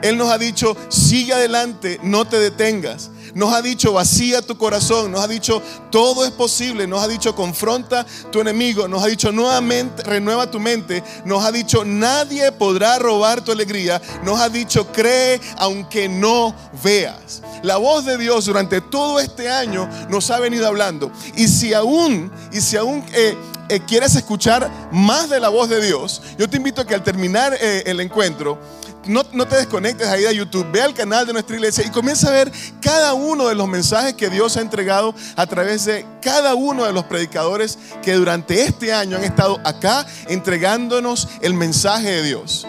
Él 0.00 0.16
nos 0.16 0.30
ha 0.30 0.38
dicho, 0.38 0.76
sigue 0.88 1.34
adelante, 1.34 2.00
no 2.02 2.24
te 2.24 2.38
detengas. 2.38 3.10
Nos 3.34 3.52
ha 3.52 3.62
dicho, 3.62 3.92
vacía 3.92 4.42
tu 4.42 4.56
corazón. 4.56 5.10
Nos 5.10 5.22
ha 5.22 5.28
dicho, 5.28 5.62
todo 5.90 6.24
es 6.24 6.30
posible. 6.30 6.86
Nos 6.86 7.02
ha 7.02 7.08
dicho, 7.08 7.34
confronta 7.34 8.04
tu 8.30 8.40
enemigo. 8.40 8.88
Nos 8.88 9.02
ha 9.02 9.06
dicho, 9.06 9.32
nuevamente, 9.32 10.02
renueva 10.02 10.50
tu 10.50 10.60
mente. 10.60 11.02
Nos 11.24 11.44
ha 11.44 11.52
dicho, 11.52 11.84
nadie 11.84 12.52
podrá 12.52 12.98
robar 12.98 13.42
tu 13.42 13.52
alegría. 13.52 14.00
Nos 14.24 14.40
ha 14.40 14.48
dicho, 14.48 14.86
cree 14.92 15.40
aunque 15.58 16.08
no 16.08 16.54
veas. 16.82 17.42
La 17.62 17.76
voz 17.76 18.04
de 18.04 18.18
Dios 18.18 18.44
durante 18.46 18.80
todo 18.80 19.20
este 19.20 19.48
año 19.48 19.88
nos 20.08 20.30
ha 20.30 20.38
venido 20.38 20.66
hablando. 20.66 21.10
Y 21.36 21.48
si 21.48 21.74
aún, 21.74 22.30
y 22.52 22.60
si 22.60 22.76
aún 22.76 23.04
eh, 23.12 23.36
eh, 23.68 23.80
quieres 23.86 24.14
escuchar 24.16 24.70
más 24.92 25.30
de 25.30 25.40
la 25.40 25.48
voz 25.48 25.68
de 25.68 25.80
Dios, 25.80 26.22
yo 26.36 26.48
te 26.48 26.56
invito 26.56 26.80
a 26.82 26.86
que 26.86 26.94
al 26.94 27.02
terminar 27.02 27.56
eh, 27.60 27.84
el 27.86 28.00
encuentro, 28.00 28.58
no, 29.06 29.24
te 29.24 29.56
desconectes 29.56 30.06
ahí 30.06 30.22
de 30.22 30.34
YouTube, 30.34 30.70
ve 30.70 30.80
al 30.80 30.94
canal 30.94 31.26
de 31.26 31.32
nuestra 31.32 31.56
iglesia 31.56 31.84
y 31.84 31.90
comienza 31.90 32.28
a 32.28 32.32
ver 32.32 32.52
cada 32.80 33.14
uno 33.14 33.48
de 33.48 33.54
los 33.54 33.66
mensajes 33.66 34.14
que 34.14 34.30
Dios 34.30 34.56
ha 34.56 34.60
entregado 34.60 35.14
a 35.36 35.46
través 35.46 35.86
de 35.86 36.06
cada 36.20 36.54
uno 36.54 36.84
de 36.84 36.92
los 36.92 37.04
predicadores 37.04 37.78
que 38.02 38.14
durante 38.14 38.62
este 38.62 38.92
año 38.92 39.16
han 39.16 39.24
estado 39.24 39.60
acá 39.64 40.06
entregándonos 40.28 41.28
el 41.40 41.54
mensaje 41.54 42.10
de 42.10 42.22
Dios. 42.22 42.66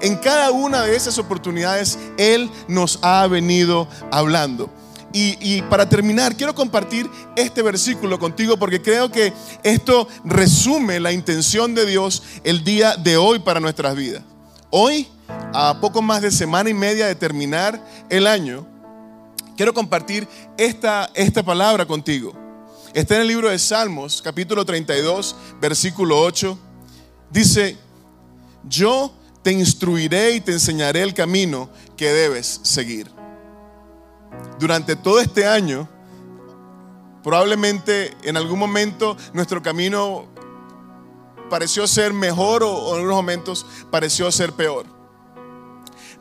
En 0.00 0.16
cada 0.16 0.50
una 0.50 0.82
de 0.82 0.96
esas 0.96 1.18
oportunidades 1.18 1.98
Él 2.16 2.50
nos 2.68 2.98
ha 3.02 3.26
venido 3.26 3.88
hablando. 4.10 4.70
Y, 5.14 5.36
y, 5.40 5.60
para 5.62 5.86
terminar, 5.86 6.36
quiero 6.36 6.54
compartir 6.54 7.08
este 7.36 7.60
versículo 7.60 8.18
contigo 8.18 8.56
porque 8.56 8.80
creo 8.80 9.10
que 9.12 9.34
esto 9.62 10.08
resume 10.24 11.00
la 11.00 11.12
intención 11.12 11.74
de 11.74 11.84
Dios 11.84 12.22
el 12.44 12.64
día 12.64 12.96
de 12.96 13.18
hoy 13.18 13.40
para 13.40 13.60
nuestras 13.60 13.94
vidas. 13.94 14.22
Hoy 14.74 15.06
a 15.52 15.78
poco 15.82 16.00
más 16.00 16.22
de 16.22 16.30
semana 16.30 16.70
y 16.70 16.72
media 16.72 17.06
de 17.06 17.14
terminar 17.14 17.78
el 18.08 18.26
año, 18.26 18.66
quiero 19.54 19.74
compartir 19.74 20.26
esta, 20.56 21.10
esta 21.12 21.42
palabra 21.42 21.84
contigo. 21.84 22.32
Está 22.94 23.16
en 23.16 23.20
el 23.20 23.28
libro 23.28 23.50
de 23.50 23.58
Salmos, 23.58 24.22
capítulo 24.22 24.64
32, 24.64 25.36
versículo 25.60 26.18
8. 26.22 26.58
Dice, 27.30 27.76
yo 28.66 29.12
te 29.42 29.52
instruiré 29.52 30.36
y 30.36 30.40
te 30.40 30.52
enseñaré 30.52 31.02
el 31.02 31.12
camino 31.12 31.68
que 31.94 32.10
debes 32.10 32.60
seguir. 32.62 33.10
Durante 34.58 34.96
todo 34.96 35.20
este 35.20 35.46
año, 35.46 35.86
probablemente 37.22 38.16
en 38.22 38.38
algún 38.38 38.58
momento 38.58 39.18
nuestro 39.34 39.60
camino 39.62 40.31
pareció 41.52 41.86
ser 41.86 42.14
mejor 42.14 42.62
o, 42.62 42.92
en 42.92 42.94
algunos 42.94 43.16
momentos 43.16 43.66
pareció 43.90 44.32
ser 44.32 44.54
peor. 44.54 44.86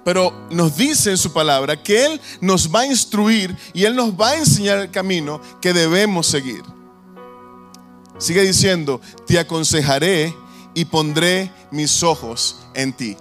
Pero 0.04 0.34
nos 0.50 0.76
dice 0.76 1.12
en 1.12 1.18
su 1.18 1.32
palabra 1.32 1.82
que 1.82 2.06
Él 2.06 2.22
nos 2.42 2.70
va 2.70 2.82
a 2.82 2.86
instruir 2.86 3.56
y 3.74 3.86
Él 3.86 3.96
nos 3.96 4.12
va 4.12 4.32
a 4.32 4.36
enseñar 4.36 4.80
el 4.80 4.92
camino 4.92 5.40
que 5.62 5.72
debemos 5.72 6.28
seguir. 6.28 6.62
Sigue 8.18 8.42
diciendo, 8.42 9.00
te 9.26 9.40
aconsejaré 9.40 10.36
y 10.74 10.84
pondré 10.84 11.50
mis 11.72 12.04
ojos 12.04 12.68
en 12.74 12.92
ti. 12.92 13.16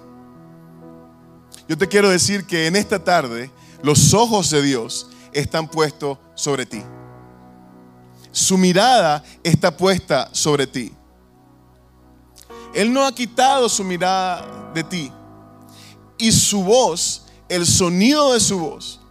Yo 1.69 1.77
te 1.77 1.87
quiero 1.87 2.09
decir 2.09 2.43
que 2.45 2.67
en 2.67 2.75
esta 2.75 3.01
tarde 3.01 3.49
los 3.83 4.13
ojos 4.13 4.49
de 4.49 4.61
Dios 4.61 5.07
están 5.31 5.65
puestos 5.69 6.17
sobre 6.35 6.65
ti. 6.65 6.83
Su 8.33 8.57
mirada 8.57 9.23
está 9.45 9.77
puesta 9.77 10.27
sobre 10.33 10.67
ti. 10.67 10.91
Él 12.73 12.93
no 12.93 13.05
ha 13.05 13.13
quitado 13.13 13.67
su 13.69 13.83
mirada 13.83 14.71
de 14.73 14.83
ti 14.83 15.11
y 16.17 16.31
su 16.31 16.63
voz, 16.63 17.23
el 17.49 17.65
sonido 17.65 18.33
de 18.33 18.39
su 18.39 18.59
voz, 18.59 19.01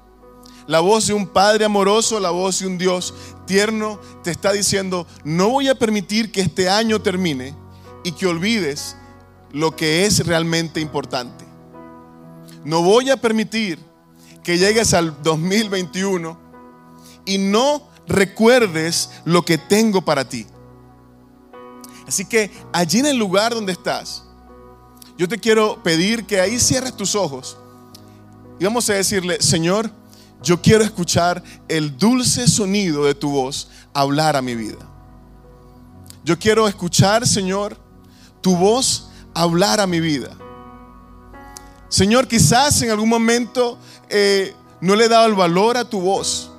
la 0.66 0.80
voz 0.80 1.08
de 1.08 1.14
un 1.14 1.26
Padre 1.26 1.64
amoroso, 1.64 2.20
la 2.20 2.30
voz 2.30 2.60
de 2.60 2.66
un 2.66 2.78
Dios 2.78 3.12
tierno, 3.46 3.98
te 4.22 4.30
está 4.30 4.52
diciendo, 4.52 5.06
no 5.24 5.48
voy 5.48 5.68
a 5.68 5.74
permitir 5.74 6.30
que 6.30 6.40
este 6.40 6.68
año 6.68 7.02
termine 7.02 7.54
y 8.04 8.12
que 8.12 8.26
olvides 8.26 8.96
lo 9.50 9.74
que 9.74 10.06
es 10.06 10.24
realmente 10.24 10.80
importante. 10.80 11.44
No 12.64 12.82
voy 12.82 13.10
a 13.10 13.16
permitir 13.16 13.78
que 14.44 14.58
llegues 14.58 14.94
al 14.94 15.22
2021 15.22 16.38
y 17.24 17.38
no 17.38 17.88
recuerdes 18.06 19.10
lo 19.24 19.44
que 19.44 19.58
tengo 19.58 20.02
para 20.02 20.28
ti. 20.28 20.46
Así 22.10 22.24
que 22.24 22.50
allí 22.72 22.98
en 22.98 23.06
el 23.06 23.16
lugar 23.16 23.54
donde 23.54 23.70
estás, 23.70 24.24
yo 25.16 25.28
te 25.28 25.38
quiero 25.38 25.80
pedir 25.80 26.26
que 26.26 26.40
ahí 26.40 26.58
cierres 26.58 26.96
tus 26.96 27.14
ojos 27.14 27.56
y 28.58 28.64
vamos 28.64 28.90
a 28.90 28.94
decirle, 28.94 29.40
Señor, 29.40 29.88
yo 30.42 30.60
quiero 30.60 30.82
escuchar 30.82 31.40
el 31.68 31.96
dulce 31.96 32.48
sonido 32.48 33.04
de 33.04 33.14
tu 33.14 33.30
voz 33.30 33.70
hablar 33.94 34.34
a 34.34 34.42
mi 34.42 34.56
vida. 34.56 34.78
Yo 36.24 36.36
quiero 36.36 36.66
escuchar, 36.66 37.28
Señor, 37.28 37.76
tu 38.40 38.56
voz 38.56 39.08
hablar 39.32 39.78
a 39.78 39.86
mi 39.86 40.00
vida. 40.00 40.36
Señor, 41.88 42.26
quizás 42.26 42.82
en 42.82 42.90
algún 42.90 43.08
momento 43.08 43.78
eh, 44.08 44.52
no 44.80 44.96
le 44.96 45.04
he 45.04 45.08
dado 45.08 45.28
el 45.28 45.36
valor 45.36 45.76
a 45.76 45.88
tu 45.88 46.00
voz. 46.00 46.50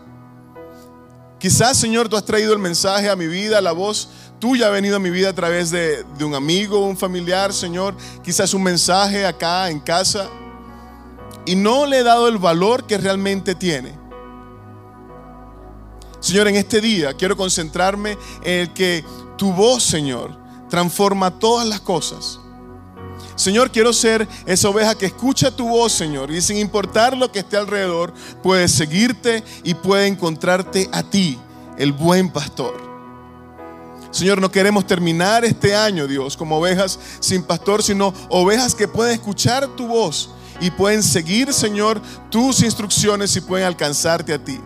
Quizás, 1.39 1.75
Señor, 1.75 2.07
tú 2.07 2.15
has 2.15 2.23
traído 2.23 2.53
el 2.53 2.59
mensaje 2.59 3.09
a 3.09 3.17
mi 3.17 3.27
vida, 3.27 3.59
la 3.59 3.73
voz 3.73 4.07
tuya 4.41 4.67
ha 4.67 4.69
venido 4.71 4.95
a 4.95 4.99
mi 4.99 5.11
vida 5.11 5.29
a 5.29 5.33
través 5.33 5.69
de, 5.69 6.03
un 6.19 6.33
amigo, 6.33 6.79
un 6.79 6.97
familiar, 6.97 7.53
Señor, 7.53 7.95
quizás 8.23 8.55
un 8.55 8.63
mensaje 8.63 9.23
acá 9.23 9.69
en 9.69 9.79
casa, 9.79 10.27
y 11.45 11.55
no 11.55 11.85
le 11.85 11.99
he 11.99 12.03
dado 12.03 12.27
el 12.27 12.39
valor 12.39 12.87
que 12.87 12.97
realmente 12.97 13.53
tiene. 13.53 13.93
Señor, 16.19 16.47
en 16.47 16.55
este 16.55 16.81
día 16.81 17.13
quiero 17.13 17.37
concentrarme 17.37 18.17
en 18.43 18.61
el 18.61 18.73
que 18.73 19.05
tu 19.37 19.53
voz, 19.53 19.83
Señor, 19.83 20.35
transforma 20.69 21.37
todas 21.37 21.67
las 21.67 21.79
cosas. 21.79 22.39
Señor, 23.35 23.71
quiero 23.71 23.93
ser 23.93 24.27
esa 24.47 24.69
oveja 24.69 24.95
que 24.95 25.05
escucha 25.05 25.55
tu 25.55 25.67
voz, 25.67 25.91
Señor, 25.91 26.31
y 26.31 26.41
sin 26.41 26.57
importar 26.57 27.15
lo 27.15 27.31
que 27.31 27.39
esté 27.39 27.57
alrededor, 27.57 28.11
puede 28.41 28.67
seguirte 28.67 29.43
y 29.63 29.75
puede 29.75 30.07
encontrarte 30.07 30.89
a 30.91 31.03
ti, 31.03 31.39
el 31.77 31.91
buen 31.91 32.31
pastor. 32.31 32.90
Señor, 34.11 34.41
no 34.41 34.51
queremos 34.51 34.85
terminar 34.85 35.45
este 35.45 35.73
año, 35.73 36.05
Dios, 36.05 36.35
como 36.35 36.57
ovejas 36.57 36.99
sin 37.21 37.43
pastor, 37.43 37.81
sino 37.81 38.13
ovejas 38.29 38.75
que 38.75 38.87
pueden 38.87 39.13
escuchar 39.13 39.67
tu 39.75 39.87
voz 39.87 40.31
y 40.59 40.69
pueden 40.69 41.01
seguir, 41.01 41.53
Señor, 41.53 42.01
tus 42.29 42.61
instrucciones 42.61 43.35
y 43.35 43.41
pueden 43.41 43.65
alcanzarte 43.65 44.33
a 44.33 44.43
ti. 44.43 44.59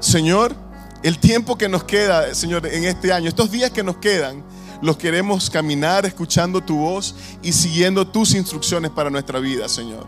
Señor, 0.00 0.54
el 1.02 1.18
tiempo 1.18 1.56
que 1.56 1.68
nos 1.68 1.84
queda, 1.84 2.34
Señor, 2.34 2.66
en 2.66 2.84
este 2.84 3.12
año, 3.12 3.28
estos 3.28 3.50
días 3.50 3.70
que 3.70 3.84
nos 3.84 3.98
quedan, 3.98 4.44
los 4.82 4.96
queremos 4.96 5.48
caminar 5.48 6.04
escuchando 6.04 6.62
tu 6.62 6.78
voz 6.78 7.14
y 7.42 7.52
siguiendo 7.52 8.06
tus 8.06 8.34
instrucciones 8.34 8.90
para 8.90 9.08
nuestra 9.08 9.38
vida, 9.38 9.68
Señor. 9.68 10.04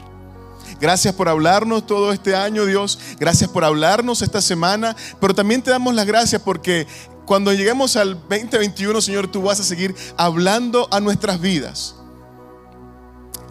Gracias 0.81 1.15
por 1.15 1.29
hablarnos 1.29 1.87
todo 1.87 2.13
este 2.13 2.37
año, 2.37 2.65
Dios. 2.65 2.99
Gracias 3.19 3.51
por 3.51 3.65
hablarnos 3.65 4.23
esta 4.23 4.41
semana. 4.41 4.95
Pero 5.21 5.35
también 5.35 5.63
te 5.63 5.71
damos 5.71 5.95
las 5.95 6.07
gracias 6.07 6.41
porque 6.43 6.87
cuando 7.29 7.53
lleguemos 7.53 7.95
al 7.97 8.15
2021, 8.15 9.03
Señor, 9.03 9.29
tú 9.29 9.43
vas 9.43 9.61
a 9.61 9.63
seguir 9.63 9.95
hablando 10.17 10.89
a 10.91 10.99
nuestras 10.99 11.39
vidas. 11.43 11.95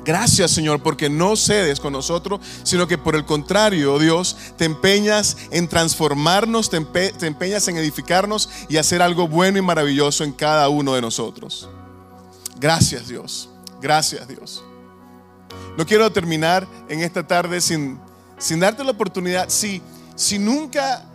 Gracias 0.04 0.50
Señor 0.50 0.82
porque 0.82 1.12
no 1.12 1.36
cedes 1.36 1.80
con 1.80 1.94
nosotros, 1.94 2.40
sino 2.64 2.88
que 2.88 2.98
por 2.98 3.16
el 3.16 3.24
contrario, 3.24 4.00
Dios, 4.00 4.36
te 4.58 4.66
empeñas 4.66 5.38
en 5.52 5.68
transformarnos, 5.68 6.72
te, 6.72 6.78
empeñas 6.78 7.68
en 7.68 7.78
edificarnos 7.78 8.50
y 8.68 8.78
hacer 8.78 9.04
algo 9.04 9.28
bueno 9.28 9.60
y 9.60 9.62
maravilloso 9.62 10.24
en 10.24 10.32
cada 10.32 10.70
uno 10.70 10.96
de 10.96 11.02
nosotros. 11.02 11.70
Gracias 12.60 13.08
Dios, 13.08 13.48
gracias 13.80 14.28
Dios. 14.28 14.64
No 15.78 15.86
quiero 15.86 16.12
terminar 16.12 16.68
en 16.90 17.02
esta 17.02 17.28
tarde 17.28 17.62
sin, 17.62 18.00
sin 18.40 18.60
darte 18.60 18.84
la 18.84 18.92
oportunidad, 18.92 19.50
si, 19.50 19.84
si 20.16 20.40
nunca 20.40 21.06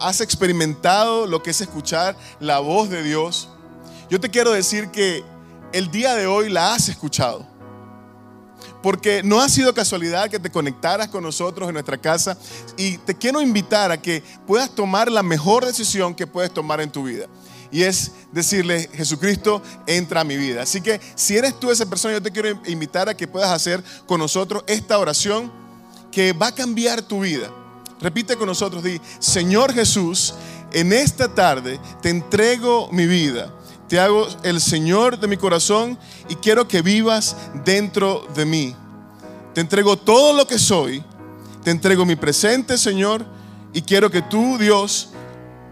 has 0.00 0.20
experimentado 0.20 1.26
lo 1.26 1.42
que 1.42 1.50
es 1.50 1.60
escuchar 1.60 2.16
la 2.40 2.58
voz 2.58 2.88
de 2.90 3.02
Dios, 3.02 3.48
yo 4.08 4.18
te 4.20 4.30
quiero 4.30 4.52
decir 4.52 4.88
que 4.90 5.22
el 5.72 5.90
día 5.90 6.14
de 6.14 6.26
hoy 6.26 6.48
la 6.48 6.74
has 6.74 6.88
escuchado 6.88 7.46
porque 8.82 9.22
no 9.22 9.40
ha 9.40 9.48
sido 9.48 9.74
casualidad 9.74 10.30
que 10.30 10.38
te 10.38 10.50
conectaras 10.50 11.08
con 11.08 11.22
nosotros 11.22 11.68
en 11.68 11.74
nuestra 11.74 11.98
casa 11.98 12.36
y 12.76 12.98
te 12.98 13.14
quiero 13.14 13.42
invitar 13.42 13.90
a 13.90 14.00
que 14.00 14.22
puedas 14.46 14.74
tomar 14.74 15.10
la 15.10 15.22
mejor 15.22 15.66
decisión 15.66 16.14
que 16.14 16.26
puedes 16.26 16.52
tomar 16.52 16.80
en 16.80 16.90
tu 16.90 17.04
vida. 17.04 17.26
Y 17.72 17.82
es 17.82 18.12
decirle, 18.32 18.90
Jesucristo, 18.94 19.62
entra 19.86 20.22
a 20.22 20.24
mi 20.24 20.36
vida. 20.36 20.62
Así 20.62 20.80
que 20.80 21.00
si 21.14 21.36
eres 21.36 21.58
tú 21.60 21.70
esa 21.70 21.86
persona, 21.86 22.14
yo 22.14 22.22
te 22.22 22.32
quiero 22.32 22.48
invitar 22.66 23.08
a 23.08 23.16
que 23.16 23.28
puedas 23.28 23.50
hacer 23.50 23.82
con 24.06 24.18
nosotros 24.18 24.64
esta 24.66 24.98
oración 24.98 25.52
que 26.10 26.32
va 26.32 26.48
a 26.48 26.54
cambiar 26.54 27.02
tu 27.02 27.20
vida. 27.20 27.48
Repite 28.00 28.36
con 28.36 28.46
nosotros, 28.46 28.82
di, 28.82 29.00
Señor 29.18 29.72
Jesús, 29.72 30.34
en 30.72 30.92
esta 30.92 31.34
tarde 31.34 31.78
te 32.00 32.10
entrego 32.10 32.88
mi 32.92 33.06
vida 33.06 33.52
te 33.90 33.98
hago 33.98 34.28
el 34.44 34.60
Señor 34.60 35.18
de 35.18 35.26
mi 35.26 35.36
corazón 35.36 35.98
y 36.28 36.36
quiero 36.36 36.68
que 36.68 36.80
vivas 36.80 37.36
dentro 37.64 38.24
de 38.36 38.44
mí. 38.44 38.76
Te 39.52 39.60
entrego 39.60 39.96
todo 39.96 40.32
lo 40.32 40.46
que 40.46 40.60
soy, 40.60 41.02
te 41.64 41.72
entrego 41.72 42.06
mi 42.06 42.14
presente, 42.14 42.78
Señor, 42.78 43.26
y 43.72 43.82
quiero 43.82 44.08
que 44.08 44.22
tú, 44.22 44.56
Dios, 44.58 45.08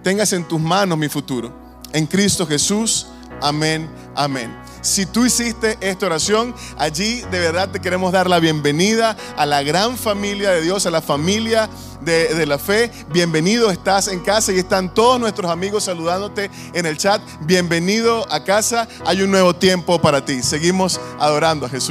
tengas 0.02 0.32
en 0.32 0.48
tus 0.48 0.58
manos 0.58 0.98
mi 0.98 1.08
futuro. 1.08 1.52
En 1.92 2.06
Cristo 2.06 2.44
Jesús, 2.44 3.06
amén, 3.40 3.88
amén. 4.16 4.52
Si 4.80 5.06
tú 5.06 5.26
hiciste 5.26 5.76
esta 5.80 6.06
oración, 6.06 6.54
allí 6.76 7.22
de 7.30 7.40
verdad 7.40 7.70
te 7.70 7.80
queremos 7.80 8.12
dar 8.12 8.28
la 8.28 8.38
bienvenida 8.38 9.16
a 9.36 9.46
la 9.46 9.62
gran 9.62 9.96
familia 9.96 10.50
de 10.50 10.62
Dios, 10.62 10.86
a 10.86 10.90
la 10.90 11.02
familia 11.02 11.68
de, 12.00 12.46
la 12.46 12.58
fe. 12.58 12.90
Bienvenido, 13.10 13.70
estás 13.70 14.08
en 14.08 14.20
casa 14.20 14.52
y 14.52 14.58
están 14.58 14.94
todos 14.94 15.20
nuestros 15.20 15.50
amigos 15.50 15.84
saludándote 15.84 16.50
en 16.72 16.86
el 16.86 16.96
chat. 16.96 17.20
Bienvenido 17.40 18.26
a 18.32 18.44
casa, 18.44 18.88
hay 19.04 19.22
un 19.22 19.30
nuevo 19.30 19.54
tiempo 19.54 20.00
para 20.00 20.24
ti. 20.24 20.42
Seguimos 20.42 21.00
adorando 21.18 21.66
a 21.66 21.68
Jesús. 21.68 21.86